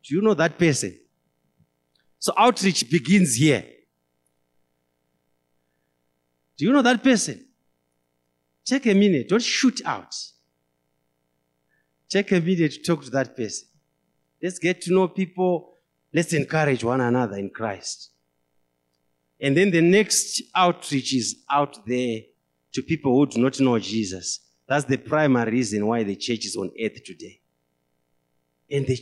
Do 0.03 0.15
you 0.15 0.21
know 0.21 0.33
that 0.35 0.57
person? 0.59 0.97
So 2.19 2.33
outreach 2.37 2.89
begins 2.89 3.35
here. 3.35 3.65
Do 6.61 6.67
you 6.67 6.73
know 6.73 6.83
that 6.83 7.03
person? 7.03 7.43
Take 8.63 8.85
a 8.85 8.93
minute. 8.93 9.29
Don't 9.29 9.41
shoot 9.41 9.81
out. 9.83 10.15
Take 12.07 12.31
a 12.33 12.39
minute 12.39 12.73
to 12.73 12.83
talk 12.83 13.03
to 13.03 13.09
that 13.09 13.35
person. 13.35 13.67
Let's 14.39 14.59
get 14.59 14.79
to 14.83 14.93
know 14.93 15.07
people. 15.07 15.79
Let's 16.13 16.33
encourage 16.33 16.83
one 16.83 17.01
another 17.01 17.35
in 17.37 17.49
Christ. 17.49 18.11
And 19.39 19.57
then 19.57 19.71
the 19.71 19.81
next 19.81 20.39
outreach 20.53 21.15
is 21.15 21.37
out 21.49 21.83
there 21.87 22.19
to 22.73 22.83
people 22.83 23.15
who 23.15 23.25
do 23.25 23.41
not 23.41 23.59
know 23.59 23.79
Jesus. 23.79 24.41
That's 24.67 24.85
the 24.85 24.97
primary 24.97 25.53
reason 25.53 25.87
why 25.87 26.03
the 26.03 26.15
church 26.15 26.45
is 26.45 26.55
on 26.55 26.69
earth 26.79 27.03
today. 27.03 27.41
And 28.69 28.85
the, 28.85 28.99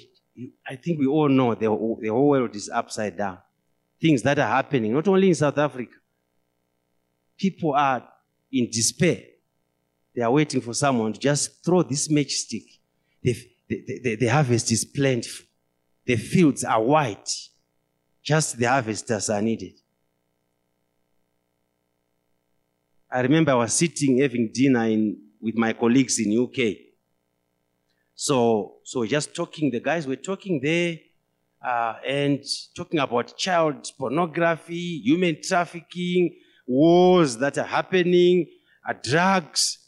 I 0.66 0.78
think 0.78 0.98
we 0.98 1.08
all 1.08 1.28
know 1.28 1.56
the, 1.56 1.66
the 2.00 2.08
whole 2.08 2.30
world 2.30 2.56
is 2.56 2.70
upside 2.70 3.18
down. 3.18 3.40
things 4.00 4.22
that 4.22 4.40
are 4.40 4.48
happening, 4.48 4.94
not 4.94 5.10
only 5.10 5.28
in 5.28 5.36
South 5.36 5.58
Africa. 5.58 5.99
People 7.40 7.74
are 7.74 8.08
in 8.52 8.70
despair. 8.70 9.24
They 10.16 10.22
are 10.22 10.32
waiting 10.32 10.62
for 10.62 10.74
someone 10.74 11.14
to 11.14 11.20
just 11.20 11.64
throw 11.64 11.82
this 11.82 12.10
matchstick. 12.10 12.66
The, 13.24 13.36
the, 13.68 14.00
the, 14.04 14.16
the 14.16 14.28
harvest 14.28 14.72
is 14.72 14.84
plentiful. 14.84 15.46
The 16.06 16.18
fields 16.18 16.64
are 16.64 16.82
white. 16.82 17.30
Just 18.22 18.58
the 18.58 18.66
harvesters 18.66 19.30
are 19.30 19.42
needed. 19.42 19.74
I 23.12 23.22
remember 23.22 23.52
I 23.52 23.56
was 23.56 23.74
sitting 23.74 24.20
having 24.20 24.52
dinner 24.54 24.86
in, 24.86 25.18
with 25.42 25.56
my 25.56 25.74
colleagues 25.74 26.20
in 26.20 26.38
UK. 26.38 26.76
So, 28.14 28.80
so 28.84 29.06
just 29.06 29.34
talking, 29.34 29.72
the 29.72 29.80
guys 29.80 30.06
were 30.06 30.18
talking 30.18 30.60
there 30.62 30.98
uh, 31.66 31.96
and 32.06 32.44
talking 32.76 33.00
about 33.00 33.38
child 33.38 33.90
pornography, 33.98 35.02
human 35.04 35.38
trafficking, 35.42 36.36
wars 36.70 37.36
that 37.38 37.58
are 37.58 37.66
happening, 37.66 38.46
uh, 38.88 38.94
drugs. 39.04 39.80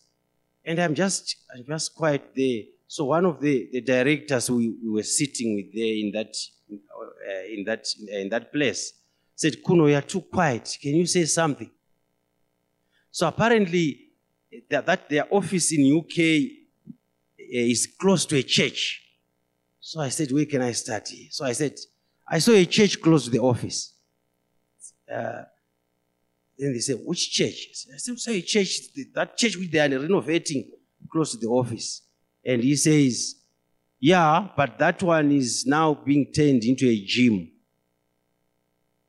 And 0.66 0.80
I'm 0.80 0.96
just, 0.96 1.38
I'm 1.56 1.64
just 1.66 1.96
quite 1.96 2.36
there. 2.36 2.64
So 2.88 3.06
one 3.06 3.26
of 3.26 3.40
the, 3.40 3.70
the 3.72 3.82
directors 3.82 4.50
we, 4.50 4.76
we 4.84 4.90
were 4.90 5.04
sitting 5.04 5.56
with 5.56 5.74
there 5.74 5.94
in 5.94 6.12
that, 6.14 6.36
uh, 6.72 7.54
in, 7.54 7.64
that, 7.66 7.86
in 8.10 8.30
that 8.30 8.52
place 8.52 8.94
said, 9.36 9.64
Kuno, 9.64 9.86
you're 9.88 10.02
too 10.02 10.22
quiet. 10.22 10.78
Can 10.82 10.96
you 10.96 11.06
say 11.06 11.26
something? 11.26 11.70
So 13.12 13.28
apparently, 13.28 14.10
that, 14.70 14.86
that 14.86 15.10
their 15.10 15.26
office 15.34 15.72
in 15.72 15.98
UK 15.98 16.18
eh, 16.20 16.50
is 17.72 17.88
close 18.00 18.26
to 18.26 18.38
a 18.38 18.44
church. 18.44 19.02
So 19.80 20.00
I 20.00 20.10
said, 20.10 20.32
where 20.32 20.46
can 20.46 20.62
I 20.62 20.72
start? 20.74 21.10
So 21.30 21.46
I 21.46 21.54
said, 21.54 21.76
I 22.28 22.40
saw 22.40 22.52
a 22.52 22.66
church 22.66 23.02
close 23.02 23.26
to 23.26 23.30
the 23.30 23.40
office. 23.40 23.94
Uh, 25.12 25.44
then 26.62 26.74
they 26.74 26.80
say, 26.80 26.94
which 26.94 27.32
church? 27.32 27.88
I 27.92 27.98
said, 27.98 28.20
saw 28.20 28.30
a 28.30 28.42
church, 28.42 28.82
that 29.16 29.36
church 29.36 29.58
which 29.58 29.72
they 29.72 29.80
are 29.80 29.90
renovating 29.90 30.70
close 31.12 31.32
to 31.32 31.38
the 31.38 31.48
office. 31.48 32.04
And 32.46 32.64
he 32.64 32.76
says, 32.76 33.36
yeah, 34.00 34.48
but 34.56 34.78
that 34.78 35.02
one 35.02 35.32
is 35.32 35.66
now 35.66 35.96
being 35.96 36.32
turned 36.32 36.64
into 36.64 36.88
a 36.88 37.04
gym. 37.04 37.52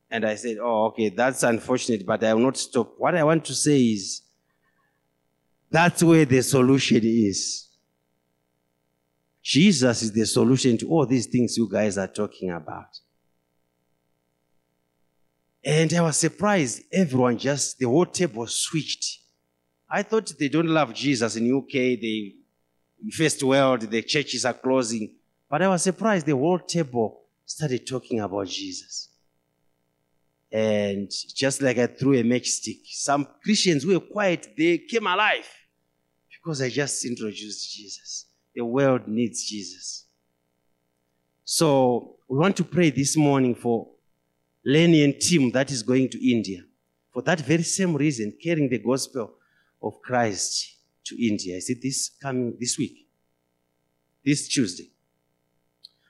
And 0.09 0.25
I 0.25 0.35
said, 0.35 0.57
Oh, 0.61 0.85
okay, 0.85 1.09
that's 1.09 1.41
unfortunate, 1.41 2.05
but 2.05 2.23
I 2.23 2.35
will 2.35 2.43
not 2.43 2.57
stop. 2.57 2.93
What 2.99 3.15
I 3.15 3.23
want 3.23 3.43
to 3.45 3.55
say 3.55 3.81
is 3.81 4.21
that's 5.71 6.03
where 6.03 6.25
the 6.25 6.43
solution 6.43 7.01
is. 7.03 7.67
Jesus 9.41 10.03
is 10.03 10.11
the 10.11 10.25
solution 10.25 10.77
to 10.77 10.87
all 10.87 11.07
these 11.07 11.25
things 11.25 11.57
you 11.57 11.67
guys 11.67 11.97
are 11.97 12.07
talking 12.07 12.51
about. 12.51 12.99
And 15.63 15.93
I 15.93 16.01
was 16.01 16.17
surprised. 16.17 16.83
Everyone 16.91 17.37
just, 17.37 17.79
the 17.79 17.85
whole 17.85 18.05
table 18.05 18.45
switched. 18.47 19.19
I 19.89 20.03
thought 20.03 20.33
they 20.37 20.49
don't 20.49 20.67
love 20.67 20.93
Jesus 20.93 21.35
in 21.35 21.55
UK. 21.55 21.71
They, 21.71 22.35
in 23.03 23.11
first 23.11 23.41
world, 23.43 23.81
the 23.81 24.01
churches 24.01 24.43
are 24.45 24.53
closing. 24.53 25.13
But 25.49 25.61
I 25.61 25.67
was 25.67 25.83
surprised 25.83 26.25
the 26.25 26.35
whole 26.35 26.59
table 26.59 27.21
started 27.45 27.85
talking 27.87 28.19
about 28.19 28.47
Jesus. 28.47 29.09
And 30.51 31.09
just 31.33 31.61
like 31.61 31.77
I 31.77 31.87
threw 31.87 32.13
a 32.13 32.23
matchstick, 32.23 32.81
some 32.85 33.27
Christians 33.43 33.83
who 33.83 33.93
were 33.93 33.99
quiet, 33.99 34.53
they 34.57 34.79
came 34.79 35.07
alive 35.07 35.47
because 36.29 36.61
I 36.61 36.69
just 36.69 37.05
introduced 37.05 37.75
Jesus. 37.75 38.25
The 38.53 38.63
world 38.63 39.07
needs 39.07 39.43
Jesus. 39.43 40.05
So 41.43 42.17
we 42.27 42.37
want 42.37 42.55
to 42.57 42.63
pray 42.63 42.89
this 42.89 43.17
morning 43.17 43.55
for 43.55 43.92
Lenny 44.65 45.03
and 45.03 45.19
team 45.19 45.51
that 45.51 45.71
is 45.71 45.83
going 45.83 46.09
to 46.09 46.31
India. 46.31 46.61
For 47.11 47.21
that 47.23 47.41
very 47.41 47.63
same 47.63 47.95
reason, 47.95 48.33
carrying 48.41 48.69
the 48.69 48.79
gospel 48.79 49.33
of 49.81 50.01
Christ 50.01 50.77
to 51.05 51.15
India. 51.27 51.57
Is 51.57 51.69
it 51.69 51.81
this 51.81 52.09
coming 52.21 52.55
this 52.59 52.77
week? 52.77 53.07
This 54.25 54.47
Tuesday. 54.47 54.89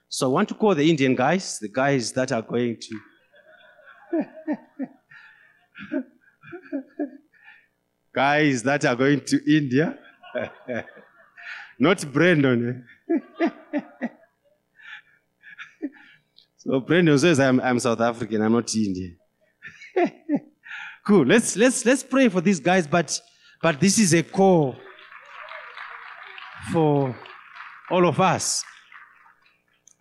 So 0.07 0.27
I 0.29 0.33
want 0.33 0.49
to 0.49 0.55
call 0.55 0.75
the 0.75 0.87
Indian 0.87 1.15
guys, 1.15 1.57
the 1.59 1.67
guys 1.67 2.11
that 2.13 2.31
are 2.31 2.43
going 2.43 2.77
to 2.79 2.99
Guys 8.13 8.61
that 8.61 8.85
are 8.85 8.95
going 8.95 9.21
to 9.21 9.57
India, 9.57 9.97
not 11.79 12.05
Brandon. 12.13 12.85
Eh? 13.41 13.47
so 16.63 16.80
Brandon 16.80 17.19
says, 17.19 17.41
I'm, 17.41 17.60
I'm 17.60 17.78
South 17.78 17.99
African, 17.99 18.41
I'm 18.41 18.54
not 18.54 18.73
Indian. 18.73 19.17
cool. 21.06 21.26
Let's 21.26 21.58
let's 21.58 21.86
let's 21.86 22.04
pray 22.04 22.30
for 22.30 22.39
these 22.39 22.62
guys, 22.62 22.88
but 22.88 23.19
but 23.62 23.82
this 23.82 23.99
is 23.99 24.13
a 24.13 24.23
call 24.23 24.78
for 26.71 27.13
all 27.91 28.08
of 28.08 28.17
us. 28.21 28.63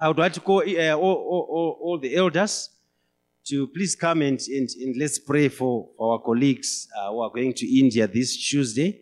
I 0.01 0.07
would 0.07 0.18
like 0.18 0.33
to 0.35 0.40
call 0.40 0.61
uh, 0.61 0.92
all, 0.94 1.14
all, 1.14 1.79
all, 1.81 1.98
the 1.98 2.14
elders 2.16 2.70
to 3.44 3.66
please 3.68 3.94
come 3.94 4.22
and, 4.22 4.40
and, 4.48 4.68
and 4.81 4.96
let's 4.96 5.18
pray 5.18 5.48
for, 5.48 5.90
for 5.96 6.14
our 6.14 6.18
colleagues 6.20 6.88
uh, 6.96 7.11
who 7.11 7.20
are 7.20 7.31
going 7.31 7.53
to 7.55 7.79
India 7.79 8.07
this 8.09 8.37
Tuesday 8.37 9.01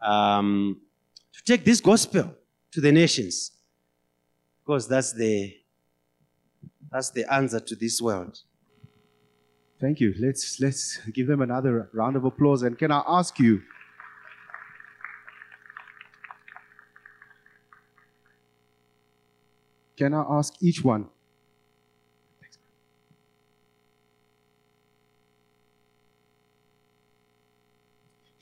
um, 0.00 0.80
to 1.32 1.44
take 1.44 1.64
this 1.64 1.80
gospel 1.80 2.34
to 2.72 2.80
the 2.80 2.90
nations 2.90 3.52
because 4.64 4.88
that's 4.88 5.12
the 5.12 5.54
that's 6.92 7.10
the 7.10 7.32
answer 7.32 7.60
to 7.60 7.74
this 7.74 8.00
world. 8.00 8.40
Thank 9.80 10.00
you. 10.00 10.14
Let's 10.18 10.60
let's 10.60 10.98
give 11.12 11.26
them 11.26 11.42
another 11.42 11.90
round 11.92 12.16
of 12.16 12.24
applause. 12.24 12.62
And 12.62 12.78
can 12.78 12.92
I 12.92 13.02
ask 13.06 13.38
you? 13.38 13.62
Can 19.96 20.14
I 20.14 20.24
ask 20.28 20.54
each 20.60 20.84
one 20.84 21.08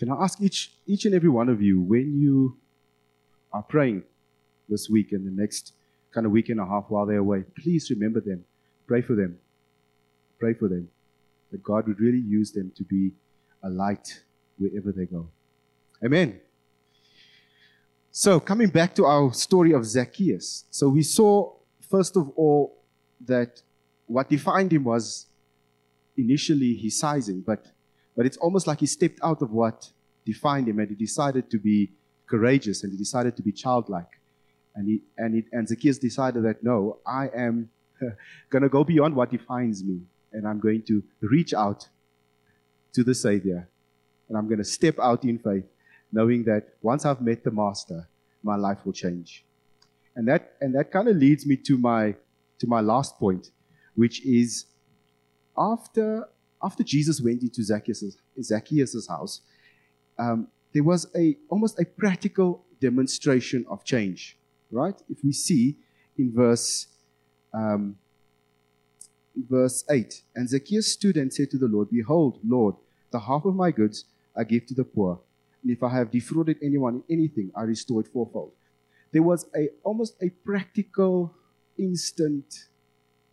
Can 0.01 0.11
I 0.11 0.15
ask 0.23 0.41
each, 0.41 0.73
each 0.87 1.05
and 1.05 1.15
every 1.15 1.29
one 1.29 1.51
of 1.51 1.61
you, 1.61 1.79
when 1.79 2.19
you 2.19 2.57
are 3.53 3.63
praying 3.63 4.03
this 4.67 4.89
week 4.89 5.13
and 5.13 5.27
the 5.27 5.31
next 5.31 5.75
kind 6.13 6.27
of 6.27 6.33
week 6.33 6.49
and 6.49 6.61
a 6.61 6.67
half 6.67 6.85
while 6.89 7.07
they're 7.07 7.19
away, 7.19 7.45
please 7.59 7.91
remember 7.91 8.21
them. 8.21 8.45
Pray 8.87 9.03
for 9.03 9.15
them. 9.15 9.39
Pray 10.39 10.55
for 10.55 10.69
them. 10.69 10.89
That 11.53 11.63
God 11.63 11.87
would 11.89 12.01
really 12.01 12.19
use 12.21 12.53
them 12.53 12.73
to 12.77 12.85
be 12.85 13.13
a 13.63 13.69
light 13.69 14.23
wherever 14.59 14.93
they 14.93 15.07
go. 15.07 15.29
Amen. 16.05 16.41
So, 18.11 18.41
coming 18.41 18.69
back 18.69 18.95
to 18.97 19.05
our 19.05 19.33
story 19.33 19.73
of 19.73 19.85
Zacchaeus. 19.85 20.65
So, 20.71 20.89
we 20.89 21.03
saw, 21.03 21.53
first 21.89 22.17
of 22.17 22.31
all, 22.31 22.83
that 23.27 23.63
what 24.07 24.29
defined 24.29 24.73
him 24.73 24.85
was 24.85 25.27
initially 26.17 26.75
his 26.75 26.99
sizing, 26.99 27.41
but 27.41 27.67
but 28.17 28.27
it's 28.27 28.37
almost 28.37 28.67
like 28.67 28.81
he 28.81 28.87
stepped 28.87 29.19
out 29.23 29.41
of 29.41 29.51
what 29.51 29.91
defined 30.27 30.69
him 30.69 30.79
and 30.79 30.89
he 30.91 30.95
decided 30.95 31.51
to 31.51 31.59
be 31.59 31.93
courageous 32.27 32.83
and 32.83 32.93
he 32.93 32.99
decided 32.99 33.37
to 33.37 33.43
be 33.43 33.53
childlike. 33.53 34.20
And, 34.75 34.89
he, 34.89 35.01
and, 35.19 35.43
and 35.53 35.69
Zacchaeus 35.69 35.99
decided 35.99 36.45
that 36.45 36.63
no, 36.63 36.99
I 37.07 37.29
am 37.35 37.71
going 38.51 38.63
to 38.63 38.69
go 38.69 38.85
beyond 38.85 39.15
what 39.15 39.31
defines 39.31 39.83
me 39.85 40.01
and 40.33 40.47
I'm 40.47 40.61
going 40.61 40.83
to 40.85 41.03
reach 41.21 41.53
out 41.55 41.89
to 42.93 43.03
the 43.03 43.15
Savior. 43.15 43.69
And 44.29 44.39
I'm 44.39 44.47
going 44.47 44.59
to 44.59 44.65
step 44.65 44.99
out 45.01 45.25
in 45.25 45.39
faith, 45.39 45.65
knowing 46.13 46.45
that 46.45 46.75
once 46.83 47.05
I've 47.05 47.21
met 47.21 47.43
the 47.43 47.51
Master, 47.51 48.09
my 48.43 48.57
life 48.57 48.79
will 48.85 48.93
change. 48.93 49.45
And 50.15 50.27
that, 50.29 50.53
and 50.61 50.75
that 50.77 50.93
kind 50.93 51.09
of 51.09 51.17
leads 51.17 51.47
me 51.47 51.57
to 51.57 51.77
my, 51.77 52.15
to 52.61 52.67
my 52.67 52.81
last 52.81 53.19
point, 53.19 53.51
which 53.95 54.25
is 54.25 54.67
after 55.57 56.29
after 56.63 56.83
Jesus 56.83 57.21
went 57.21 57.43
into 57.43 57.63
Zacchaeus' 57.63 58.17
Zacchaeus' 58.43 59.09
house, 59.09 59.41
um, 60.19 60.49
there 60.73 60.85
was 60.85 61.07
a 61.17 61.37
almost 61.49 61.81
a 61.81 61.85
practical 61.85 62.65
demonstration 62.81 63.65
of 63.69 63.85
change, 63.85 64.39
right? 64.71 64.95
If 65.09 65.19
we 65.25 65.33
see 65.33 65.77
in 66.19 66.33
verse 66.33 66.87
um, 67.53 67.97
verse 69.49 69.85
eight, 69.91 70.23
and 70.35 70.49
Zacchaeus 70.49 70.93
stood 70.93 71.17
and 71.17 71.33
said 71.33 71.51
to 71.51 71.59
the 71.59 71.69
Lord, 71.69 71.91
"Behold, 71.91 72.39
Lord, 72.45 72.77
the 73.11 73.21
half 73.21 73.45
of 73.45 73.55
my 73.55 73.71
goods 73.71 74.05
I 74.37 74.45
give 74.45 74.67
to 74.67 74.75
the 74.75 74.85
poor, 74.85 75.21
and 75.63 75.71
if 75.71 75.83
I 75.83 75.91
have 75.91 76.11
defrauded 76.11 76.59
anyone 76.63 77.03
in 77.09 77.19
anything, 77.19 77.51
I 77.55 77.63
restore 77.63 78.01
it 78.01 78.09
fourfold." 78.09 78.53
There 79.13 79.23
was 79.23 79.47
a 79.57 79.69
almost 79.83 80.15
a 80.23 80.31
practical, 80.31 81.35
instant 81.79 82.67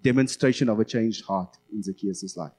demonstration 0.04 0.70
of 0.70 0.80
a 0.80 0.86
changed 0.86 1.26
heart 1.26 1.58
in 1.72 1.84
Zacchaeus' 1.84 2.38
life. 2.38 2.54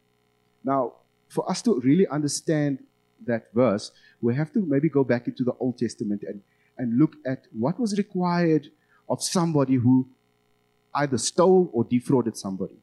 Now, 0.65 0.95
for 1.29 1.49
us 1.51 1.63
to 1.63 1.81
really 1.81 2.07
understand 2.09 2.85
that 3.27 3.53
verse, 3.55 3.91
we 4.21 4.35
have 4.35 4.53
to 4.53 4.61
maybe 4.61 4.89
go 4.89 5.05
back 5.05 5.27
into 5.27 5.45
the 5.45 5.53
Old 5.59 5.79
Testament 5.79 6.23
and, 6.27 6.43
and 6.79 6.99
look 6.99 7.17
at 7.27 7.47
what 7.53 7.79
was 7.79 7.99
required 7.99 8.69
of 9.09 9.23
somebody 9.23 9.75
who 9.75 10.09
either 10.95 11.19
stole 11.19 11.71
or 11.73 11.85
defrauded 11.85 12.37
somebody. 12.37 12.77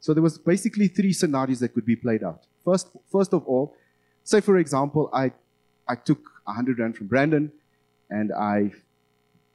So 0.00 0.12
there 0.12 0.22
was 0.22 0.38
basically 0.38 0.88
three 0.88 1.12
scenarios 1.12 1.60
that 1.60 1.74
could 1.74 1.86
be 1.86 1.96
played 1.96 2.24
out. 2.24 2.44
First, 2.64 2.88
first 3.10 3.32
of 3.32 3.46
all, 3.46 3.76
say 4.24 4.40
for 4.40 4.56
example, 4.58 5.10
I, 5.12 5.32
I 5.88 5.94
took 5.94 6.20
100 6.44 6.78
rand 6.78 6.96
from 6.96 7.06
Brandon 7.06 7.52
and 8.10 8.32
I 8.32 8.72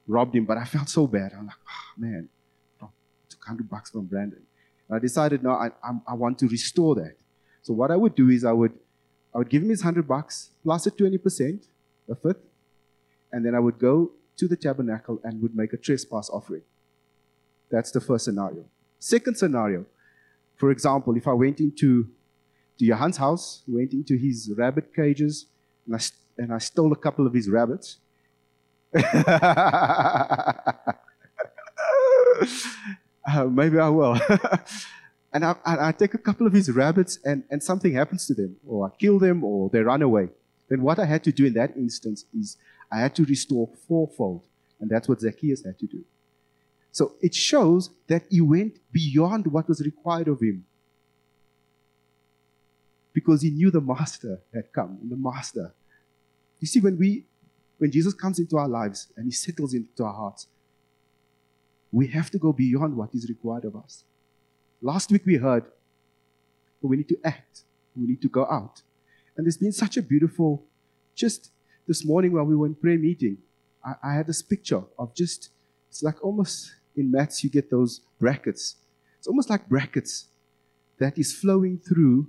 robbed 0.07 0.35
him, 0.35 0.45
but 0.45 0.57
I 0.57 0.63
felt 0.65 0.89
so 0.89 1.05
bad. 1.05 1.33
I'm 1.37 1.47
like, 1.47 1.55
oh, 1.67 1.91
man, 1.97 2.29
I 2.81 2.85
took 3.29 3.39
100 3.45 3.69
bucks 3.69 3.91
from 3.91 4.05
Brandon. 4.05 4.41
And 4.87 4.95
I 4.95 4.99
decided, 4.99 5.43
no, 5.43 5.51
I, 5.51 5.67
I, 5.83 5.91
I 6.07 6.13
want 6.13 6.39
to 6.39 6.47
restore 6.47 6.95
that. 6.95 7.15
So 7.61 7.73
what 7.73 7.91
I 7.91 7.97
would 7.97 8.15
do 8.15 8.29
is 8.29 8.45
I 8.45 8.53
would, 8.53 8.71
I 9.35 9.39
would 9.39 9.49
give 9.49 9.61
him 9.61 9.69
his 9.69 9.83
100 9.83 10.07
bucks 10.07 10.51
plus 10.63 10.87
a 10.87 10.91
20%, 10.91 11.65
a 12.09 12.15
fifth, 12.15 12.37
and 13.31 13.45
then 13.45 13.55
I 13.55 13.59
would 13.59 13.79
go 13.79 14.11
to 14.37 14.47
the 14.47 14.55
tabernacle 14.55 15.19
and 15.23 15.41
would 15.41 15.55
make 15.55 15.73
a 15.73 15.77
trespass 15.77 16.29
offering. 16.29 16.61
That's 17.69 17.91
the 17.91 18.01
first 18.01 18.25
scenario. 18.25 18.65
Second 18.99 19.37
scenario, 19.37 19.85
for 20.55 20.71
example, 20.71 21.15
if 21.17 21.27
I 21.27 21.33
went 21.33 21.59
into 21.59 22.07
to 22.77 22.85
Johan's 22.85 23.17
house, 23.17 23.63
went 23.67 23.93
into 23.93 24.15
his 24.17 24.51
rabbit 24.55 24.95
cages, 24.95 25.47
and 25.85 25.95
I, 25.95 25.99
and 26.37 26.53
I 26.53 26.59
stole 26.59 26.93
a 26.93 26.95
couple 26.95 27.25
of 27.25 27.33
his 27.33 27.49
rabbits. 27.49 27.97
uh, 28.95 29.03
maybe 33.51 33.79
I 33.79 33.89
will. 33.89 34.19
and 35.33 35.43
I, 35.45 35.55
I, 35.65 35.87
I, 35.87 35.91
take 35.91 36.13
a 36.13 36.19
couple 36.19 36.47
of 36.47 36.53
his 36.53 36.71
rabbits, 36.71 37.19
and, 37.25 37.43
and 37.49 37.61
something 37.61 37.93
happens 37.93 38.27
to 38.27 38.33
them, 38.33 38.57
or 38.65 38.87
I 38.87 38.89
kill 38.97 39.19
them, 39.19 39.43
or 39.43 39.69
they 39.69 39.81
run 39.81 40.01
away. 40.01 40.29
Then 40.69 40.81
what 40.81 40.99
I 40.99 41.05
had 41.05 41.23
to 41.25 41.31
do 41.31 41.45
in 41.45 41.53
that 41.53 41.75
instance 41.75 42.25
is 42.37 42.57
I 42.91 42.99
had 42.99 43.15
to 43.15 43.25
restore 43.25 43.69
fourfold. 43.87 44.43
And 44.79 44.89
that's 44.89 45.07
what 45.07 45.21
Zacchaeus 45.21 45.63
had 45.65 45.79
to 45.79 45.87
do. 45.87 46.03
So 46.91 47.13
it 47.21 47.33
shows 47.35 47.89
that 48.07 48.23
he 48.29 48.41
went 48.41 48.79
beyond 48.91 49.47
what 49.47 49.67
was 49.67 49.81
required 49.81 50.27
of 50.27 50.41
him. 50.41 50.65
Because 53.13 53.41
he 53.41 53.49
knew 53.49 53.71
the 53.71 53.81
master 53.81 54.41
had 54.53 54.71
come, 54.71 54.99
and 55.01 55.11
the 55.11 55.15
master. 55.15 55.73
You 56.59 56.67
see, 56.67 56.79
when 56.79 56.97
we 56.97 57.25
when 57.79 57.91
Jesus 57.91 58.13
comes 58.13 58.39
into 58.39 58.57
our 58.57 58.67
lives 58.67 59.11
and 59.15 59.25
he 59.25 59.31
settles 59.31 59.73
into 59.73 60.03
our 60.03 60.13
hearts, 60.13 60.47
we 61.91 62.07
have 62.07 62.29
to 62.31 62.37
go 62.39 62.51
beyond 62.51 62.95
what 62.95 63.13
is 63.13 63.27
required 63.29 63.65
of 63.65 63.75
us. 63.75 64.03
Last 64.81 65.11
week 65.11 65.25
we 65.25 65.35
heard 65.35 65.65
we 66.81 66.97
need 66.97 67.09
to 67.09 67.17
act, 67.23 67.63
we 67.95 68.07
need 68.07 68.21
to 68.21 68.29
go 68.29 68.45
out. 68.45 68.81
And 69.35 69.45
there's 69.45 69.57
been 69.57 69.71
such 69.71 69.97
a 69.97 70.01
beautiful, 70.01 70.63
just 71.15 71.51
this 71.87 72.05
morning 72.05 72.33
while 72.33 72.43
we 72.43 72.55
were 72.55 72.67
in 72.67 72.75
prayer 72.75 72.97
meeting, 72.97 73.37
I, 73.83 73.93
I 74.03 74.13
had 74.13 74.27
this 74.27 74.41
picture 74.41 74.83
of 74.99 75.15
just, 75.15 75.49
it's 75.89 76.03
like 76.03 76.23
almost 76.23 76.73
in 76.95 77.11
maths 77.11 77.43
you 77.43 77.49
get 77.49 77.69
those 77.69 78.01
brackets. 78.19 78.75
It's 79.17 79.27
almost 79.27 79.49
like 79.49 79.67
brackets 79.69 80.27
that 80.99 81.17
is 81.17 81.33
flowing 81.33 81.79
through 81.79 82.27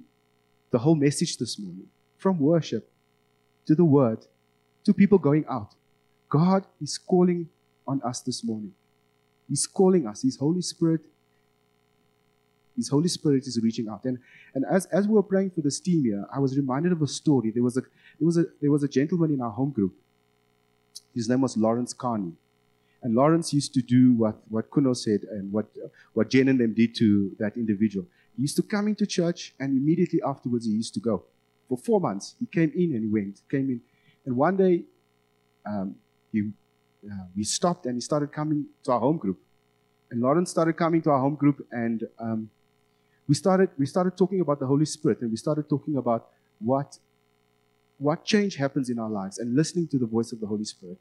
the 0.70 0.78
whole 0.78 0.94
message 0.94 1.36
this 1.38 1.58
morning 1.58 1.86
from 2.18 2.38
worship 2.38 2.90
to 3.66 3.74
the 3.74 3.84
word 3.84 4.26
to 4.84 4.92
people 4.92 5.18
going 5.18 5.44
out. 5.50 5.74
God 6.28 6.64
is 6.80 6.98
calling 6.98 7.48
on 7.86 8.00
us 8.02 8.20
this 8.20 8.44
morning. 8.44 8.72
He's 9.48 9.66
calling 9.66 10.06
us. 10.06 10.22
His 10.22 10.36
Holy 10.36 10.60
Spirit 10.60 11.00
his 12.78 12.88
Holy 12.88 13.08
Spirit 13.08 13.46
is 13.46 13.60
reaching 13.62 13.88
out. 13.88 14.04
And, 14.04 14.18
and 14.54 14.64
as, 14.70 14.86
as 14.86 15.06
we 15.06 15.14
were 15.14 15.22
praying 15.22 15.50
for 15.50 15.60
this 15.60 15.80
team 15.80 16.04
here, 16.04 16.24
I 16.34 16.38
was 16.38 16.56
reminded 16.56 16.92
of 16.92 17.02
a 17.02 17.06
story. 17.06 17.50
There 17.50 17.62
was 17.62 17.76
a, 17.76 17.82
there 18.18 18.26
was 18.26 18.38
a, 18.38 18.44
there 18.62 18.70
was 18.70 18.84
a 18.84 18.88
gentleman 18.88 19.30
in 19.34 19.40
our 19.42 19.50
home 19.50 19.70
group. 19.70 19.94
His 21.14 21.28
name 21.28 21.40
was 21.40 21.56
Lawrence 21.56 21.92
Carney. 21.92 22.32
And 23.02 23.14
Lawrence 23.14 23.52
used 23.52 23.74
to 23.74 23.82
do 23.82 24.12
what, 24.12 24.36
what 24.48 24.70
Kuno 24.70 24.92
said 24.92 25.20
and 25.30 25.52
what, 25.52 25.66
what 26.14 26.30
Jen 26.30 26.48
and 26.48 26.58
them 26.58 26.74
did 26.74 26.94
to 26.96 27.30
that 27.38 27.56
individual. 27.56 28.06
He 28.36 28.42
used 28.42 28.56
to 28.56 28.62
come 28.62 28.88
into 28.88 29.06
church 29.06 29.54
and 29.58 29.76
immediately 29.76 30.20
afterwards 30.24 30.66
he 30.66 30.72
used 30.72 30.94
to 30.94 31.00
go. 31.00 31.24
For 31.68 31.76
four 31.76 32.00
months, 32.00 32.34
he 32.40 32.46
came 32.46 32.72
in 32.74 32.94
and 32.94 33.02
he 33.02 33.08
went, 33.08 33.40
came 33.50 33.68
in. 33.68 33.80
And 34.24 34.36
one 34.36 34.56
day, 34.56 34.84
um, 35.66 35.96
he, 36.32 36.50
uh, 37.04 37.24
we 37.36 37.44
stopped 37.44 37.86
and 37.86 37.94
he 37.96 38.00
started 38.00 38.32
coming 38.32 38.66
to 38.84 38.92
our 38.92 39.00
home 39.00 39.18
group. 39.18 39.38
And 40.10 40.20
Lawrence 40.20 40.50
started 40.50 40.74
coming 40.74 41.02
to 41.02 41.10
our 41.10 41.20
home 41.20 41.34
group 41.34 41.66
and 41.70 42.04
um, 42.18 42.50
we 43.28 43.34
started, 43.34 43.68
we 43.78 43.84
started 43.84 44.16
talking 44.16 44.40
about 44.40 44.58
the 44.58 44.66
Holy 44.66 44.86
Spirit 44.86 45.20
and 45.20 45.30
we 45.30 45.36
started 45.36 45.68
talking 45.68 45.96
about 45.96 46.28
what, 46.58 46.98
what 47.98 48.24
change 48.24 48.56
happens 48.56 48.88
in 48.88 48.98
our 48.98 49.10
lives 49.10 49.38
and 49.38 49.54
listening 49.54 49.86
to 49.88 49.98
the 49.98 50.06
voice 50.06 50.32
of 50.32 50.40
the 50.40 50.46
Holy 50.46 50.64
Spirit. 50.64 50.98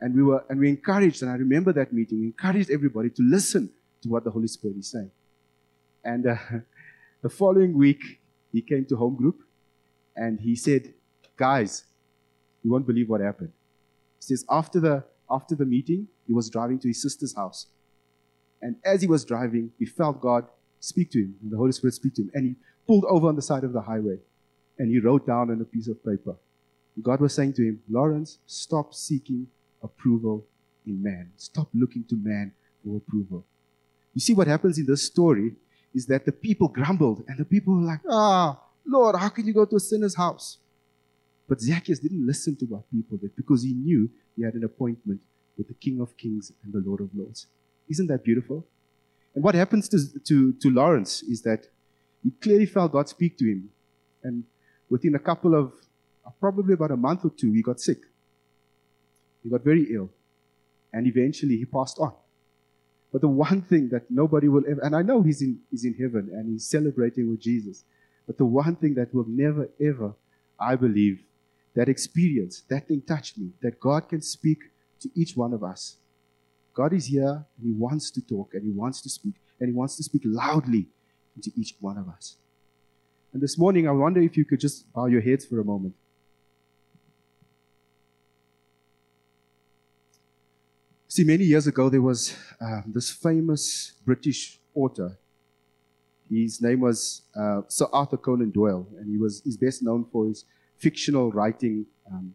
And 0.00 0.14
we 0.14 0.22
were, 0.22 0.44
and 0.48 0.58
we 0.58 0.68
encouraged, 0.70 1.22
and 1.22 1.30
I 1.30 1.34
remember 1.34 1.72
that 1.74 1.92
meeting, 1.92 2.20
we 2.20 2.26
encouraged 2.26 2.70
everybody 2.70 3.10
to 3.10 3.22
listen 3.22 3.70
to 4.02 4.08
what 4.08 4.24
the 4.24 4.30
Holy 4.30 4.48
Spirit 4.48 4.78
is 4.78 4.90
saying. 4.90 5.10
And 6.04 6.26
uh, 6.26 6.36
the 7.22 7.28
following 7.28 7.76
week, 7.76 8.20
he 8.52 8.62
came 8.62 8.86
to 8.86 8.96
home 8.96 9.16
group 9.16 9.42
and 10.16 10.40
he 10.40 10.56
said, 10.56 10.94
Guys, 11.36 11.84
you 12.62 12.70
won't 12.70 12.86
believe 12.86 13.10
what 13.10 13.20
happened. 13.20 13.52
He 14.18 14.22
says, 14.22 14.44
after 14.48 14.80
the, 14.80 15.04
after 15.30 15.54
the 15.54 15.66
meeting, 15.66 16.08
he 16.26 16.32
was 16.32 16.48
driving 16.48 16.78
to 16.78 16.88
his 16.88 17.02
sister's 17.02 17.36
house. 17.36 17.66
And 18.62 18.76
as 18.84 19.02
he 19.02 19.06
was 19.06 19.24
driving, 19.24 19.70
he 19.78 19.84
felt 19.84 20.20
God 20.20 20.46
speak 20.86 21.10
to 21.12 21.18
him, 21.18 21.34
and 21.42 21.50
the 21.50 21.56
Holy 21.56 21.72
Spirit 21.72 21.94
speak 21.94 22.14
to 22.14 22.22
him. 22.22 22.30
And 22.34 22.46
he 22.46 22.54
pulled 22.86 23.04
over 23.06 23.28
on 23.28 23.36
the 23.36 23.42
side 23.42 23.64
of 23.64 23.72
the 23.72 23.82
highway 23.82 24.18
and 24.78 24.90
he 24.90 24.98
wrote 24.98 25.26
down 25.26 25.50
on 25.50 25.60
a 25.60 25.64
piece 25.64 25.88
of 25.88 26.04
paper. 26.04 26.36
God 27.02 27.20
was 27.20 27.34
saying 27.34 27.54
to 27.54 27.62
him, 27.62 27.82
Lawrence, 27.90 28.38
stop 28.46 28.94
seeking 28.94 29.48
approval 29.82 30.44
in 30.86 31.02
man. 31.02 31.30
Stop 31.36 31.68
looking 31.74 32.04
to 32.08 32.16
man 32.16 32.52
for 32.84 32.96
approval. 32.96 33.44
You 34.14 34.20
see, 34.20 34.32
what 34.32 34.46
happens 34.46 34.78
in 34.78 34.86
this 34.86 35.04
story 35.04 35.52
is 35.94 36.06
that 36.06 36.24
the 36.24 36.32
people 36.32 36.68
grumbled, 36.68 37.24
and 37.28 37.38
the 37.38 37.44
people 37.44 37.74
were 37.74 37.86
like, 37.86 38.00
Ah, 38.08 38.58
Lord, 38.86 39.16
how 39.16 39.28
can 39.28 39.46
you 39.46 39.52
go 39.52 39.64
to 39.64 39.76
a 39.76 39.80
sinner's 39.80 40.16
house? 40.16 40.58
But 41.48 41.60
Zacchaeus 41.60 41.98
didn't 41.98 42.26
listen 42.26 42.56
to 42.56 42.64
what 42.66 42.90
people 42.90 43.18
did 43.18 43.36
because 43.36 43.62
he 43.62 43.72
knew 43.72 44.10
he 44.36 44.42
had 44.42 44.54
an 44.54 44.64
appointment 44.64 45.20
with 45.56 45.68
the 45.68 45.74
King 45.74 46.00
of 46.00 46.16
Kings 46.16 46.52
and 46.64 46.72
the 46.72 46.82
Lord 46.86 47.00
of 47.00 47.10
Lords. 47.14 47.46
Isn't 47.88 48.08
that 48.08 48.24
beautiful? 48.24 48.66
And 49.36 49.44
what 49.44 49.54
happens 49.54 49.86
to, 49.90 49.98
to, 50.24 50.54
to 50.54 50.70
Lawrence 50.70 51.22
is 51.22 51.42
that 51.42 51.66
he 52.24 52.30
clearly 52.40 52.64
felt 52.64 52.92
God 52.92 53.06
speak 53.06 53.36
to 53.36 53.44
him. 53.44 53.68
And 54.24 54.44
within 54.88 55.14
a 55.14 55.18
couple 55.18 55.54
of, 55.54 55.74
uh, 56.26 56.30
probably 56.40 56.72
about 56.72 56.90
a 56.90 56.96
month 56.96 57.24
or 57.26 57.30
two, 57.30 57.52
he 57.52 57.60
got 57.60 57.78
sick. 57.78 57.98
He 59.42 59.50
got 59.50 59.62
very 59.62 59.94
ill. 59.94 60.08
And 60.90 61.06
eventually 61.06 61.58
he 61.58 61.66
passed 61.66 61.98
on. 61.98 62.14
But 63.12 63.20
the 63.20 63.28
one 63.28 63.60
thing 63.60 63.90
that 63.90 64.10
nobody 64.10 64.48
will 64.48 64.64
ever, 64.66 64.80
and 64.80 64.96
I 64.96 65.02
know 65.02 65.20
he's 65.22 65.42
in, 65.42 65.60
he's 65.70 65.84
in 65.84 65.94
heaven 65.94 66.30
and 66.32 66.50
he's 66.50 66.66
celebrating 66.66 67.28
with 67.28 67.40
Jesus, 67.40 67.84
but 68.26 68.38
the 68.38 68.46
one 68.46 68.74
thing 68.74 68.94
that 68.94 69.14
will 69.14 69.26
never, 69.28 69.68
ever, 69.78 70.14
I 70.58 70.76
believe, 70.76 71.22
that 71.74 71.90
experience, 71.90 72.62
that 72.70 72.88
thing 72.88 73.02
touched 73.02 73.36
me, 73.36 73.50
that 73.60 73.80
God 73.80 74.08
can 74.08 74.22
speak 74.22 74.60
to 75.00 75.10
each 75.14 75.36
one 75.36 75.52
of 75.52 75.62
us 75.62 75.96
God 76.76 76.92
is 76.92 77.06
here 77.06 77.44
and 77.56 77.66
He 77.66 77.72
wants 77.72 78.10
to 78.10 78.20
talk 78.20 78.52
and 78.52 78.62
He 78.62 78.70
wants 78.70 79.00
to 79.00 79.08
speak 79.08 79.34
and 79.58 79.68
He 79.70 79.74
wants 79.74 79.96
to 79.96 80.02
speak 80.02 80.22
loudly 80.24 80.86
into 81.34 81.50
each 81.56 81.74
one 81.80 81.96
of 81.96 82.06
us. 82.08 82.36
And 83.32 83.42
this 83.42 83.58
morning, 83.58 83.88
I 83.88 83.92
wonder 83.92 84.20
if 84.20 84.36
you 84.36 84.44
could 84.44 84.60
just 84.60 84.92
bow 84.92 85.06
your 85.06 85.22
heads 85.22 85.44
for 85.46 85.58
a 85.58 85.64
moment. 85.64 85.94
See, 91.08 91.24
many 91.24 91.44
years 91.44 91.66
ago, 91.66 91.88
there 91.88 92.02
was 92.02 92.36
uh, 92.60 92.82
this 92.86 93.10
famous 93.10 93.92
British 94.04 94.58
author. 94.74 95.16
His 96.30 96.60
name 96.60 96.80
was 96.80 97.22
uh, 97.34 97.62
Sir 97.68 97.86
Arthur 97.90 98.18
Conan 98.18 98.50
Doyle, 98.50 98.86
and 98.98 99.08
he 99.08 99.16
was 99.16 99.40
he's 99.44 99.56
best 99.56 99.82
known 99.82 100.04
for 100.12 100.26
his 100.26 100.44
fictional 100.76 101.32
writing. 101.32 101.86
Um, 102.12 102.34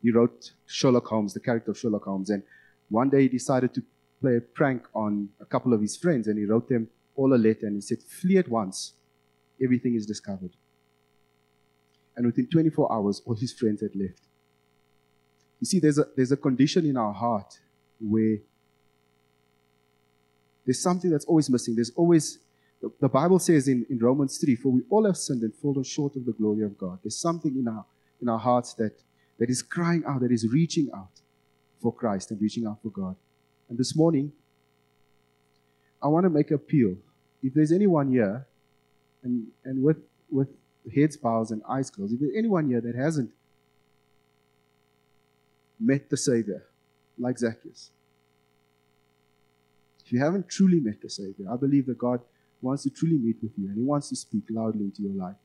he 0.00 0.12
wrote 0.12 0.52
Sherlock 0.66 1.06
Holmes, 1.06 1.34
the 1.34 1.40
character 1.40 1.72
of 1.72 1.78
Sherlock 1.78 2.04
Holmes, 2.04 2.30
and 2.30 2.44
one 2.90 3.08
day 3.08 3.22
he 3.22 3.28
decided 3.28 3.72
to 3.74 3.82
play 4.20 4.36
a 4.36 4.40
prank 4.40 4.86
on 4.94 5.30
a 5.40 5.46
couple 5.46 5.72
of 5.72 5.80
his 5.80 5.96
friends 5.96 6.26
and 6.26 6.38
he 6.38 6.44
wrote 6.44 6.68
them 6.68 6.88
all 7.16 7.32
a 7.32 7.36
letter 7.36 7.66
and 7.66 7.76
he 7.76 7.80
said, 7.80 8.02
Flee 8.02 8.36
at 8.36 8.48
once. 8.48 8.92
Everything 9.62 9.94
is 9.94 10.06
discovered. 10.06 10.52
And 12.16 12.26
within 12.26 12.48
24 12.48 12.92
hours, 12.92 13.22
all 13.24 13.34
his 13.34 13.52
friends 13.52 13.80
had 13.80 13.94
left. 13.94 14.20
You 15.60 15.66
see, 15.66 15.78
there's 15.78 15.98
a, 15.98 16.06
there's 16.16 16.32
a 16.32 16.36
condition 16.36 16.86
in 16.86 16.96
our 16.96 17.12
heart 17.12 17.58
where 18.00 18.38
there's 20.64 20.82
something 20.82 21.10
that's 21.10 21.26
always 21.26 21.48
missing. 21.50 21.74
There's 21.74 21.92
always, 21.94 22.38
the, 22.80 22.90
the 23.00 23.08
Bible 23.08 23.38
says 23.38 23.68
in, 23.68 23.86
in 23.90 23.98
Romans 23.98 24.38
3, 24.38 24.56
for 24.56 24.70
we 24.70 24.82
all 24.90 25.04
have 25.04 25.16
sinned 25.16 25.42
and 25.42 25.54
fallen 25.54 25.84
short 25.84 26.16
of 26.16 26.24
the 26.24 26.32
glory 26.32 26.64
of 26.64 26.76
God. 26.78 26.98
There's 27.02 27.16
something 27.16 27.54
in 27.56 27.68
our, 27.68 27.84
in 28.20 28.28
our 28.28 28.38
hearts 28.38 28.74
that, 28.74 28.92
that 29.38 29.50
is 29.50 29.62
crying 29.62 30.02
out, 30.06 30.20
that 30.20 30.32
is 30.32 30.48
reaching 30.48 30.90
out 30.94 31.20
for 31.80 31.92
Christ 31.92 32.30
and 32.30 32.40
reaching 32.40 32.66
out 32.66 32.78
for 32.82 32.90
God. 32.90 33.16
And 33.68 33.78
this 33.78 33.96
morning, 33.96 34.32
I 36.02 36.08
want 36.08 36.24
to 36.24 36.30
make 36.30 36.50
appeal. 36.50 36.96
If 37.42 37.54
there's 37.54 37.72
anyone 37.72 38.10
here, 38.10 38.46
and, 39.22 39.46
and 39.64 39.82
with, 39.82 39.98
with 40.30 40.48
heads 40.94 41.16
bowed 41.16 41.50
and 41.50 41.62
eyes 41.68 41.90
closed, 41.90 42.12
if 42.14 42.20
there's 42.20 42.36
anyone 42.36 42.68
here 42.68 42.80
that 42.80 42.94
hasn't 42.94 43.30
met 45.78 46.10
the 46.10 46.16
Savior, 46.16 46.64
like 47.18 47.38
Zacchaeus, 47.38 47.90
if 50.04 50.12
you 50.12 50.18
haven't 50.20 50.48
truly 50.48 50.80
met 50.80 51.00
the 51.00 51.10
Savior, 51.10 51.46
I 51.50 51.56
believe 51.56 51.86
that 51.86 51.98
God 51.98 52.20
wants 52.62 52.82
to 52.82 52.90
truly 52.90 53.16
meet 53.16 53.36
with 53.42 53.52
you, 53.56 53.68
and 53.68 53.76
He 53.76 53.84
wants 53.84 54.08
to 54.08 54.16
speak 54.16 54.42
loudly 54.50 54.84
into 54.84 55.02
your 55.02 55.14
life. 55.14 55.36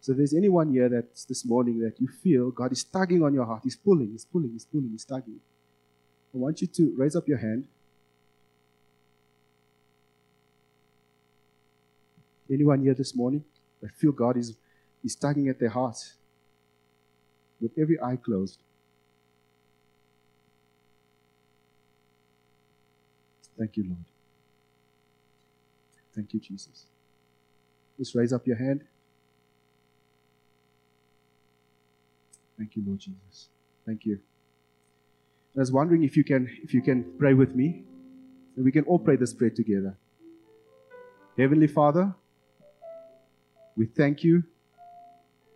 So 0.00 0.12
if 0.12 0.18
there's 0.18 0.34
anyone 0.34 0.72
here 0.72 0.88
that's 0.88 1.24
this 1.24 1.44
morning 1.44 1.78
that 1.80 2.00
you 2.00 2.08
feel 2.08 2.50
God 2.50 2.72
is 2.72 2.82
tugging 2.82 3.22
on 3.22 3.32
your 3.32 3.44
heart, 3.44 3.60
He's 3.62 3.76
pulling, 3.76 4.10
He's 4.10 4.24
pulling, 4.24 4.50
He's 4.50 4.64
pulling, 4.64 4.90
He's 4.90 5.04
tugging. 5.04 5.40
I 6.34 6.38
want 6.38 6.60
you 6.62 6.66
to 6.66 6.94
raise 6.96 7.14
up 7.14 7.28
your 7.28 7.38
hand. 7.38 7.66
Anyone 12.50 12.82
here 12.82 12.94
this 12.94 13.14
morning 13.14 13.44
that 13.80 13.90
feel 13.96 14.12
God 14.12 14.36
is, 14.36 14.56
is 15.04 15.14
tugging 15.14 15.48
at 15.48 15.58
their 15.58 15.68
heart 15.68 15.96
with 17.60 17.72
every 17.78 17.98
eye 18.00 18.16
closed? 18.16 18.62
Thank 23.58 23.76
you, 23.76 23.84
Lord. 23.84 24.04
Thank 26.14 26.34
you, 26.34 26.40
Jesus. 26.40 26.86
Just 27.98 28.14
raise 28.14 28.32
up 28.32 28.46
your 28.46 28.56
hand. 28.56 28.82
Thank 32.58 32.76
you, 32.76 32.82
Lord 32.86 32.98
Jesus. 32.98 33.48
Thank 33.86 34.04
you. 34.04 34.20
I 35.56 35.60
was 35.60 35.70
wondering 35.70 36.02
if 36.02 36.16
you 36.16 36.24
can 36.24 36.48
if 36.62 36.72
you 36.72 36.82
can 36.82 37.04
pray 37.18 37.34
with 37.34 37.54
me. 37.54 37.84
And 38.56 38.64
we 38.64 38.72
can 38.72 38.84
all 38.84 38.98
pray 38.98 39.16
this 39.16 39.32
prayer 39.32 39.50
together. 39.50 39.96
Heavenly 41.38 41.66
Father, 41.66 42.14
we 43.76 43.86
thank 43.86 44.22
you 44.22 44.44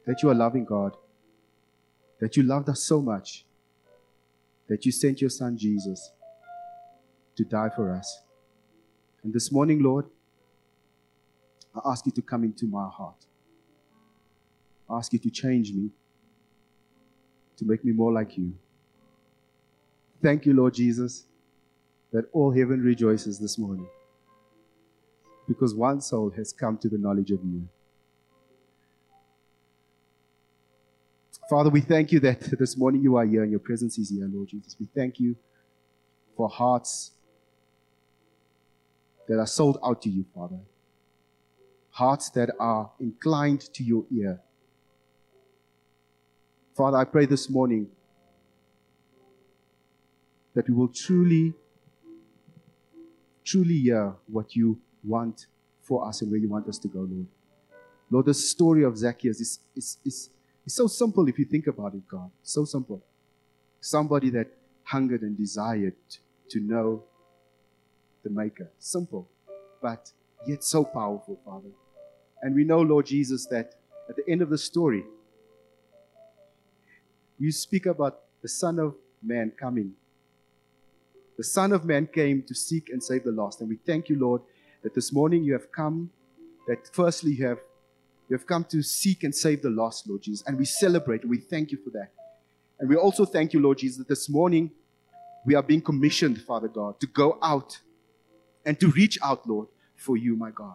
that 0.07 0.22
you 0.22 0.30
are 0.30 0.34
loving 0.34 0.64
God, 0.64 0.97
that 2.20 2.36
you 2.36 2.42
loved 2.42 2.70
us 2.70 2.82
so 2.82 3.03
much, 3.03 3.44
that 4.68 4.86
you 4.86 4.92
sent 4.92 5.20
your 5.20 5.28
Son 5.28 5.59
Jesus 5.59 6.11
to 7.36 7.44
die 7.44 7.68
for 7.76 7.92
us. 7.92 8.22
And 9.22 9.34
this 9.34 9.53
morning, 9.53 9.82
Lord, 9.82 10.07
I 11.74 11.90
ask 11.90 12.07
you 12.07 12.12
to 12.12 12.22
come 12.22 12.44
into 12.44 12.66
my 12.66 12.88
heart. 12.88 13.26
I 14.88 14.97
ask 14.97 15.12
you 15.12 15.18
to 15.18 15.30
change 15.30 15.72
me, 15.72 15.90
to 17.59 17.64
make 17.66 17.84
me 17.84 17.92
more 17.92 18.12
like 18.12 18.38
you. 18.38 18.55
Thank 20.23 20.47
you, 20.47 20.55
Lord 20.55 20.75
Jesus, 20.75 21.25
that 22.12 22.25
all 22.33 22.51
heaven 22.51 22.81
rejoices 22.81 23.39
this 23.39 23.59
morning 23.59 23.87
because 25.47 25.75
one 25.75 26.01
soul 26.01 26.31
has 26.31 26.53
come 26.53 26.79
to 26.79 26.89
the 26.89 26.99
knowledge 26.99 27.31
of 27.31 27.41
you. 27.45 27.69
Father, 31.49 31.71
we 31.71 31.81
thank 31.81 32.11
you 32.11 32.19
that 32.21 32.41
this 32.59 32.77
morning 32.77 33.03
you 33.03 33.17
are 33.17 33.25
here 33.25 33.43
and 33.43 33.51
your 33.51 33.61
presence 33.61 33.99
is 33.99 34.11
here, 34.11 34.29
Lord 34.33 34.49
Jesus. 34.49 34.77
We 34.81 34.89
thank 34.95 35.21
you 35.21 35.37
for 36.37 36.49
hearts 36.49 37.12
that 39.29 39.39
are 39.39 39.47
sold 39.47 39.79
out 39.85 40.03
to 40.03 40.11
you, 40.11 40.25
Father. 40.35 40.59
Hearts 41.91 42.31
that 42.31 42.51
are 42.59 42.91
inclined 42.99 43.61
to 43.75 43.85
your 43.85 44.05
ear. 44.12 44.41
Father, 46.77 46.97
I 46.97 47.05
pray 47.05 47.27
this 47.27 47.49
morning 47.49 47.89
that 50.57 50.66
we 50.70 50.74
will 50.74 50.88
truly, 50.88 51.52
truly 53.44 53.74
hear 53.74 54.14
what 54.26 54.57
you 54.57 54.80
want 55.04 55.46
for 55.82 56.09
us 56.09 56.22
and 56.22 56.30
where 56.30 56.40
you 56.40 56.48
want 56.48 56.66
us 56.66 56.78
to 56.78 56.88
go, 56.88 57.00
Lord. 57.00 57.26
Lord, 58.11 58.24
the 58.24 58.34
story 58.34 58.82
of 58.82 58.96
Zacchaeus 58.96 59.38
is, 59.38 59.61
is, 59.76 59.98
is, 60.04 60.30
is 60.64 60.74
so 60.74 60.86
simple 60.86 61.28
if 61.28 61.38
you 61.38 61.44
think 61.44 61.66
about 61.66 61.94
it, 61.94 62.09
God. 62.09 62.30
So 62.42 62.64
simple. 62.64 63.04
Somebody 63.80 64.30
that 64.30 64.46
hungered 64.82 65.20
and 65.20 65.36
desired 65.36 65.94
to 66.48 66.61
know 66.61 67.04
the 68.24 68.30
Maker. 68.30 68.70
Simple, 68.78 69.28
but 69.82 70.11
yet 70.46 70.64
so 70.64 70.84
powerful, 70.84 71.38
Father. 71.44 71.68
And 72.40 72.54
we 72.54 72.64
know, 72.64 72.80
Lord 72.80 73.04
Jesus, 73.04 73.46
that 73.48 73.74
at 74.09 74.16
the 74.16 74.24
end 74.26 74.40
of 74.40 74.48
the 74.48 74.59
story, 74.59 75.04
you 77.38 77.52
speak 77.52 77.84
about 77.84 78.20
the 78.40 78.48
Son 78.48 78.78
of 78.78 78.94
Man 79.22 79.52
coming. 79.61 79.92
The 81.37 81.45
Son 81.45 81.72
of 81.72 81.84
Man 81.84 82.07
came 82.07 82.43
to 82.45 82.55
seek 82.55 82.89
and 82.89 83.03
save 83.03 83.24
the 83.24 83.32
lost. 83.32 83.61
And 83.61 83.68
we 83.68 83.76
thank 83.76 84.09
you, 84.09 84.18
Lord, 84.18 84.43
that 84.82 84.95
this 84.95 85.12
morning 85.12 85.45
you 85.45 85.53
have 85.53 85.70
come, 85.70 86.11
that 86.66 86.89
firstly 86.93 87.32
you 87.32 87.47
have, 87.47 87.59
you 88.28 88.37
have 88.37 88.47
come 88.47 88.64
to 88.64 88.82
seek 88.82 89.22
and 89.22 89.34
save 89.34 89.62
the 89.62 89.70
lost, 89.70 90.09
Lord 90.09 90.22
Jesus. 90.22 90.47
And 90.47 90.59
we 90.59 90.64
celebrate 90.64 91.22
and 91.22 91.30
we 91.30 91.39
thank 91.39 91.70
you 91.70 91.78
for 91.82 91.91
that. 91.91 92.11
And 92.78 92.89
we 92.89 92.97
also 92.97 93.24
thank 93.24 93.53
you, 93.53 93.61
Lord 93.61 93.78
Jesus, 93.78 93.99
that 93.99 94.09
this 94.09 94.28
morning 94.28 94.70
we 95.45 95.55
are 95.55 95.62
being 95.62 95.80
commissioned, 95.80 96.41
Father 96.43 96.68
God, 96.68 97.01
to 97.01 97.07
go 97.07 97.39
out 97.43 97.78
and 98.64 98.78
to 98.80 98.89
reach 98.89 99.18
out, 99.22 99.47
Lord, 99.47 99.68
for 99.97 100.16
you, 100.16 100.37
my 100.37 100.51
God. 100.51 100.74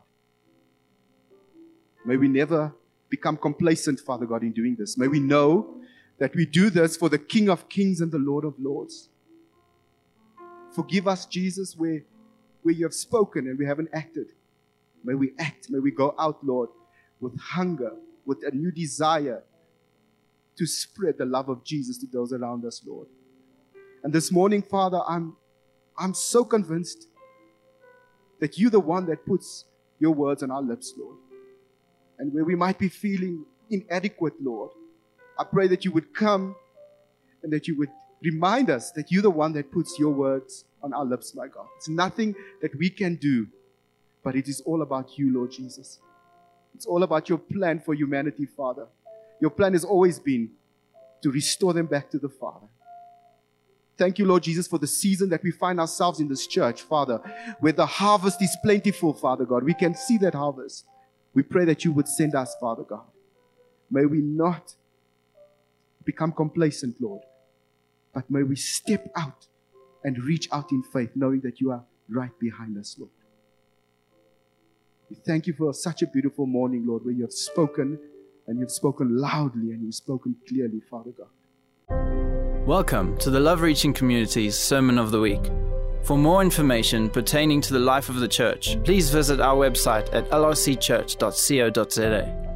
May 2.05 2.17
we 2.17 2.27
never 2.27 2.73
become 3.09 3.37
complacent, 3.37 3.99
Father 3.99 4.25
God, 4.25 4.41
in 4.43 4.53
doing 4.53 4.75
this. 4.79 4.97
May 4.97 5.07
we 5.07 5.19
know 5.19 5.81
that 6.17 6.35
we 6.35 6.45
do 6.45 6.69
this 6.69 6.95
for 6.97 7.09
the 7.09 7.19
King 7.19 7.49
of 7.49 7.67
Kings 7.67 8.01
and 8.01 8.11
the 8.11 8.17
Lord 8.17 8.45
of 8.45 8.55
Lords. 8.59 9.09
Forgive 10.73 11.07
us, 11.07 11.25
Jesus, 11.25 11.75
where, 11.75 12.01
where 12.61 12.73
you 12.73 12.85
have 12.85 12.93
spoken 12.93 13.47
and 13.47 13.57
we 13.57 13.65
haven't 13.65 13.89
acted. 13.93 14.27
May 15.03 15.15
we 15.15 15.33
act. 15.39 15.69
May 15.69 15.79
we 15.79 15.91
go 15.91 16.15
out, 16.17 16.43
Lord, 16.43 16.69
with 17.19 17.37
hunger, 17.39 17.91
with 18.25 18.39
a 18.45 18.55
new 18.55 18.71
desire 18.71 19.43
to 20.57 20.65
spread 20.65 21.17
the 21.17 21.25
love 21.25 21.49
of 21.49 21.63
Jesus 21.63 21.97
to 21.99 22.07
those 22.11 22.33
around 22.33 22.65
us, 22.65 22.81
Lord. 22.85 23.07
And 24.03 24.13
this 24.13 24.31
morning, 24.31 24.61
Father, 24.61 25.01
I'm, 25.07 25.35
I'm 25.97 26.13
so 26.13 26.43
convinced 26.43 27.07
that 28.39 28.57
you're 28.57 28.71
the 28.71 28.79
one 28.79 29.05
that 29.07 29.25
puts 29.25 29.65
your 29.99 30.11
words 30.11 30.41
on 30.43 30.51
our 30.51 30.61
lips, 30.61 30.93
Lord. 30.97 31.17
And 32.19 32.33
where 32.33 32.43
we 32.43 32.55
might 32.55 32.79
be 32.79 32.89
feeling 32.89 33.45
inadequate, 33.69 34.33
Lord, 34.41 34.71
I 35.37 35.43
pray 35.43 35.67
that 35.67 35.85
you 35.85 35.91
would 35.91 36.13
come 36.13 36.55
and 37.43 37.51
that 37.53 37.67
you 37.67 37.77
would 37.77 37.89
remind 38.21 38.69
us 38.69 38.91
that 38.91 39.11
you're 39.11 39.21
the 39.21 39.29
one 39.29 39.53
that 39.53 39.71
puts 39.71 39.97
your 39.99 40.11
words 40.11 40.65
on 40.83 40.93
our 40.93 41.05
lips, 41.05 41.35
my 41.35 41.47
God. 41.47 41.65
It's 41.77 41.89
nothing 41.89 42.35
that 42.61 42.75
we 42.77 42.89
can 42.89 43.15
do, 43.15 43.47
but 44.23 44.35
it 44.35 44.47
is 44.47 44.61
all 44.61 44.81
about 44.81 45.17
you, 45.17 45.33
Lord 45.33 45.51
Jesus. 45.51 45.99
It's 46.75 46.85
all 46.85 47.03
about 47.03 47.29
your 47.29 47.37
plan 47.37 47.79
for 47.79 47.93
humanity, 47.93 48.45
Father. 48.45 48.87
Your 49.39 49.51
plan 49.51 49.73
has 49.73 49.83
always 49.83 50.19
been 50.19 50.51
to 51.21 51.31
restore 51.31 51.73
them 51.73 51.85
back 51.85 52.09
to 52.11 52.19
the 52.19 52.29
Father. 52.29 52.67
Thank 53.97 54.17
you, 54.17 54.25
Lord 54.25 54.43
Jesus, 54.43 54.67
for 54.67 54.79
the 54.79 54.87
season 54.87 55.29
that 55.29 55.43
we 55.43 55.51
find 55.51 55.79
ourselves 55.79 56.19
in 56.19 56.27
this 56.27 56.47
church, 56.47 56.81
Father, 56.81 57.21
where 57.59 57.73
the 57.73 57.85
harvest 57.85 58.41
is 58.41 58.57
plentiful, 58.63 59.13
Father 59.13 59.45
God. 59.45 59.63
We 59.63 59.75
can 59.75 59.93
see 59.93 60.17
that 60.19 60.33
harvest. 60.33 60.85
We 61.33 61.43
pray 61.43 61.65
that 61.65 61.85
you 61.85 61.91
would 61.91 62.07
send 62.07 62.33
us, 62.33 62.55
Father 62.59 62.83
God. 62.83 63.03
May 63.91 64.05
we 64.05 64.19
not 64.19 64.73
become 66.03 66.31
complacent, 66.31 66.95
Lord, 66.99 67.21
but 68.13 68.29
may 68.29 68.43
we 68.43 68.55
step 68.55 69.09
out 69.15 69.47
and 70.03 70.23
reach 70.23 70.47
out 70.51 70.71
in 70.71 70.83
faith, 70.83 71.11
knowing 71.15 71.41
that 71.41 71.61
you 71.61 71.71
are 71.71 71.83
right 72.09 72.37
behind 72.39 72.77
us, 72.77 72.95
Lord. 72.97 73.11
We 75.09 75.17
thank 75.25 75.47
you 75.47 75.53
for 75.53 75.73
such 75.73 76.01
a 76.01 76.07
beautiful 76.07 76.45
morning, 76.45 76.85
Lord, 76.87 77.03
where 77.03 77.13
you 77.13 77.23
have 77.23 77.33
spoken 77.33 77.99
and 78.47 78.59
you've 78.59 78.71
spoken 78.71 79.17
loudly 79.17 79.71
and 79.71 79.83
you've 79.83 79.95
spoken 79.95 80.35
clearly, 80.47 80.81
Father 80.89 81.11
God. 81.11 81.27
Welcome 82.65 83.17
to 83.17 83.29
the 83.29 83.39
Love 83.39 83.61
Reaching 83.61 83.93
Community's 83.93 84.57
Sermon 84.57 84.97
of 84.97 85.11
the 85.11 85.19
Week. 85.19 85.51
For 86.03 86.17
more 86.17 86.41
information 86.41 87.09
pertaining 87.09 87.61
to 87.61 87.73
the 87.73 87.79
life 87.79 88.09
of 88.09 88.19
the 88.19 88.27
church, 88.27 88.77
please 88.83 89.09
visit 89.09 89.39
our 89.39 89.55
website 89.55 90.13
at 90.13 90.29
lrcchurch.co.za. 90.31 92.50